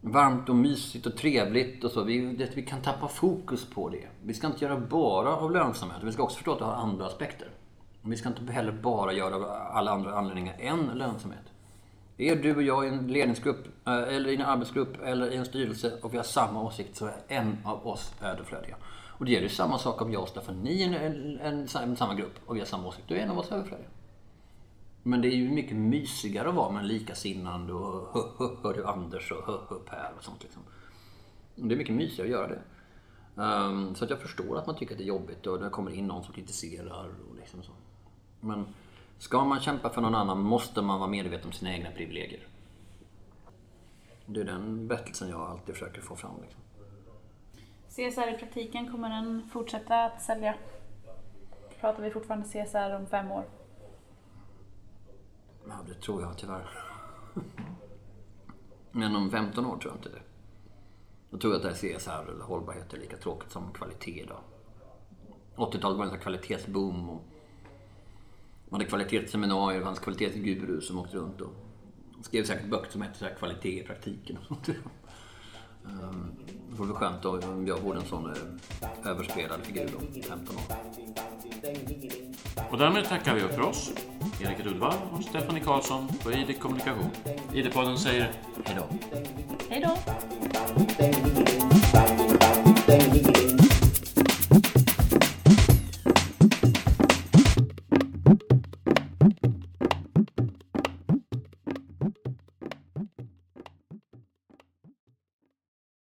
varmt 0.00 0.48
och 0.48 0.56
mysigt 0.56 1.06
och 1.06 1.16
trevligt 1.16 1.84
och 1.84 1.90
så. 1.90 2.02
Vi, 2.02 2.36
det, 2.36 2.50
vi 2.54 2.62
kan 2.62 2.82
tappa 2.82 3.08
fokus 3.08 3.64
på 3.64 3.88
det. 3.88 4.06
Vi 4.22 4.34
ska 4.34 4.46
inte 4.46 4.64
göra 4.64 4.80
bara 4.80 5.36
av 5.36 5.52
lönsamhet. 5.52 5.98
Vi 6.02 6.12
ska 6.12 6.22
också 6.22 6.36
förstå 6.36 6.52
att 6.52 6.58
det 6.58 6.64
har 6.64 6.74
andra 6.74 7.06
aspekter. 7.06 7.48
Vi 8.02 8.16
ska 8.16 8.28
inte 8.28 8.52
heller 8.52 8.72
bara 8.72 9.12
göra 9.12 9.34
av 9.34 9.44
alla 9.72 9.90
andra 9.90 10.14
anledningar 10.14 10.56
än 10.58 10.86
lönsamhet. 10.86 11.44
Är 12.16 12.36
du 12.36 12.56
och 12.56 12.62
jag 12.62 12.84
i 12.84 12.88
en 12.88 13.06
ledningsgrupp, 13.06 13.66
eh, 13.86 13.92
eller 13.92 14.28
i 14.28 14.34
en 14.34 14.42
arbetsgrupp, 14.42 15.02
eller 15.04 15.32
i 15.32 15.36
en 15.36 15.44
styrelse 15.44 15.92
och 16.02 16.12
vi 16.12 16.16
har 16.16 16.24
samma 16.24 16.62
åsikt 16.62 16.96
så 16.96 17.06
är 17.06 17.16
en 17.28 17.58
av 17.64 17.86
oss 17.86 18.12
överflödiga. 18.22 18.76
Och 19.20 19.26
det 19.26 19.32
gäller 19.32 19.48
ju 19.48 19.54
samma 19.54 19.78
sak 19.78 20.02
om 20.02 20.12
jag 20.12 20.22
och 20.22 20.28
Staffan, 20.28 20.62
ni 20.62 20.82
är 20.82 20.86
en, 20.86 20.94
en, 20.94 21.38
en, 21.40 21.68
en, 21.82 21.96
samma 21.96 22.14
grupp 22.14 22.40
och 22.46 22.56
vi 22.56 22.60
har 22.60 22.66
samma 22.66 22.88
åsikt, 22.88 23.08
då 23.08 23.14
är 23.14 23.18
en 23.18 23.30
av 23.30 23.38
oss 23.38 23.52
överflödig. 23.52 23.86
Men 25.02 25.20
det 25.20 25.28
är 25.28 25.36
ju 25.36 25.50
mycket 25.50 25.76
mysigare 25.76 26.48
att 26.48 26.54
vara 26.54 26.70
med 26.70 26.80
en 26.80 26.88
likasinnande 26.88 27.72
och 27.72 28.14
hö, 28.14 28.20
hö, 28.38 28.56
hör 28.62 28.74
du 28.74 28.86
Anders 28.86 29.32
och 29.32 29.46
hö, 29.46 29.58
hö, 29.68 29.76
Per 29.86 30.12
och 30.18 30.24
sånt 30.24 30.42
liksom. 30.42 30.62
Det 31.54 31.74
är 31.74 31.78
mycket 31.78 31.94
mysigare 31.94 32.28
att 32.28 32.32
göra 32.32 32.48
det. 32.48 32.62
Um, 33.42 33.94
så 33.94 34.04
att 34.04 34.10
jag 34.10 34.20
förstår 34.20 34.58
att 34.58 34.66
man 34.66 34.76
tycker 34.76 34.94
att 34.94 34.98
det 34.98 35.04
är 35.04 35.08
jobbigt 35.08 35.46
och 35.46 35.58
det 35.58 35.70
kommer 35.70 35.90
in 35.90 36.06
någon 36.06 36.24
som 36.24 36.34
kritiserar 36.34 37.08
och 37.30 37.36
liksom 37.36 37.62
så. 37.62 37.72
Men 38.40 38.66
ska 39.18 39.44
man 39.44 39.60
kämpa 39.60 39.90
för 39.90 40.00
någon 40.00 40.14
annan 40.14 40.38
måste 40.38 40.82
man 40.82 40.98
vara 40.98 41.10
medveten 41.10 41.46
om 41.46 41.52
sina 41.52 41.72
egna 41.72 41.90
privilegier. 41.90 42.46
Det 44.26 44.40
är 44.40 44.44
den 44.44 44.88
berättelsen 44.88 45.28
jag 45.28 45.40
alltid 45.40 45.74
försöker 45.74 46.00
få 46.00 46.16
fram. 46.16 46.34
Liksom. 46.42 46.60
CSR 47.90 48.34
i 48.34 48.38
praktiken, 48.38 48.90
kommer 48.90 49.10
den 49.10 49.48
fortsätta 49.52 50.04
att 50.04 50.22
sälja? 50.22 50.54
Pratar 51.80 52.02
vi 52.02 52.10
fortfarande 52.10 52.48
CSR 52.48 52.96
om 52.96 53.06
fem 53.06 53.30
år? 53.30 53.44
Ja, 55.68 55.74
det 55.88 55.94
tror 55.94 56.22
jag 56.22 56.38
tyvärr. 56.38 56.68
Men 58.92 59.16
om 59.16 59.30
15 59.30 59.66
år 59.66 59.78
tror 59.78 59.92
jag 59.92 59.98
inte 59.98 60.08
det. 60.08 60.22
Då 61.30 61.38
tror 61.38 61.52
jag 61.52 61.58
att 61.58 61.80
det 61.80 61.88
här 61.88 61.98
CSR 61.98 62.30
eller 62.30 62.44
hållbarhet 62.44 62.92
är 62.92 62.98
lika 62.98 63.16
tråkigt 63.16 63.52
som 63.52 63.72
kvalitet 63.72 64.20
idag. 64.20 64.40
80-talet 65.56 65.98
var 65.98 66.06
en 66.06 66.18
kvalitetsboom. 66.18 67.10
Och 67.10 67.22
man 68.68 68.80
hade 68.80 68.90
kvalitetsseminarier, 68.90 69.78
det 69.78 69.84
fanns 69.84 69.98
kvalitetsgurus 69.98 70.86
som 70.86 70.98
åkte 70.98 71.16
runt 71.16 71.40
och 71.40 71.52
skrev 72.22 72.44
säkert 72.44 72.70
böcker 72.70 72.90
som 72.90 73.02
hette 73.02 73.18
så 73.18 73.24
här, 73.24 73.34
Kvalitet 73.34 73.80
i 73.80 73.86
praktiken. 73.86 74.38
och 74.40 74.46
sånt. 74.46 74.68
Det 76.70 76.76
vore 76.76 76.92
skönt 76.92 77.24
om 77.24 77.66
jag 77.66 77.80
vore 77.80 77.98
en 77.98 78.04
sån 78.04 78.30
eh, 78.30 79.10
överspelad 79.10 79.60
figur 79.62 79.90
om 79.96 80.22
15 80.22 80.56
år. 80.56 80.62
Och 82.70 82.78
därmed 82.78 83.04
tackar 83.04 83.34
vi 83.34 83.40
för 83.40 83.60
oss, 83.60 83.92
Erik 84.40 84.60
Rudvall 84.60 84.94
och 85.12 85.24
Stephanie 85.24 85.64
Karlsson 85.64 86.08
på 86.22 86.32
ID 86.32 86.60
Kommunikation. 86.60 87.10
ID-podden 87.52 87.98
säger 87.98 88.32
Hej 88.64 88.78
då. 88.78 88.88
Hej 89.68 89.80
då! 89.80 89.96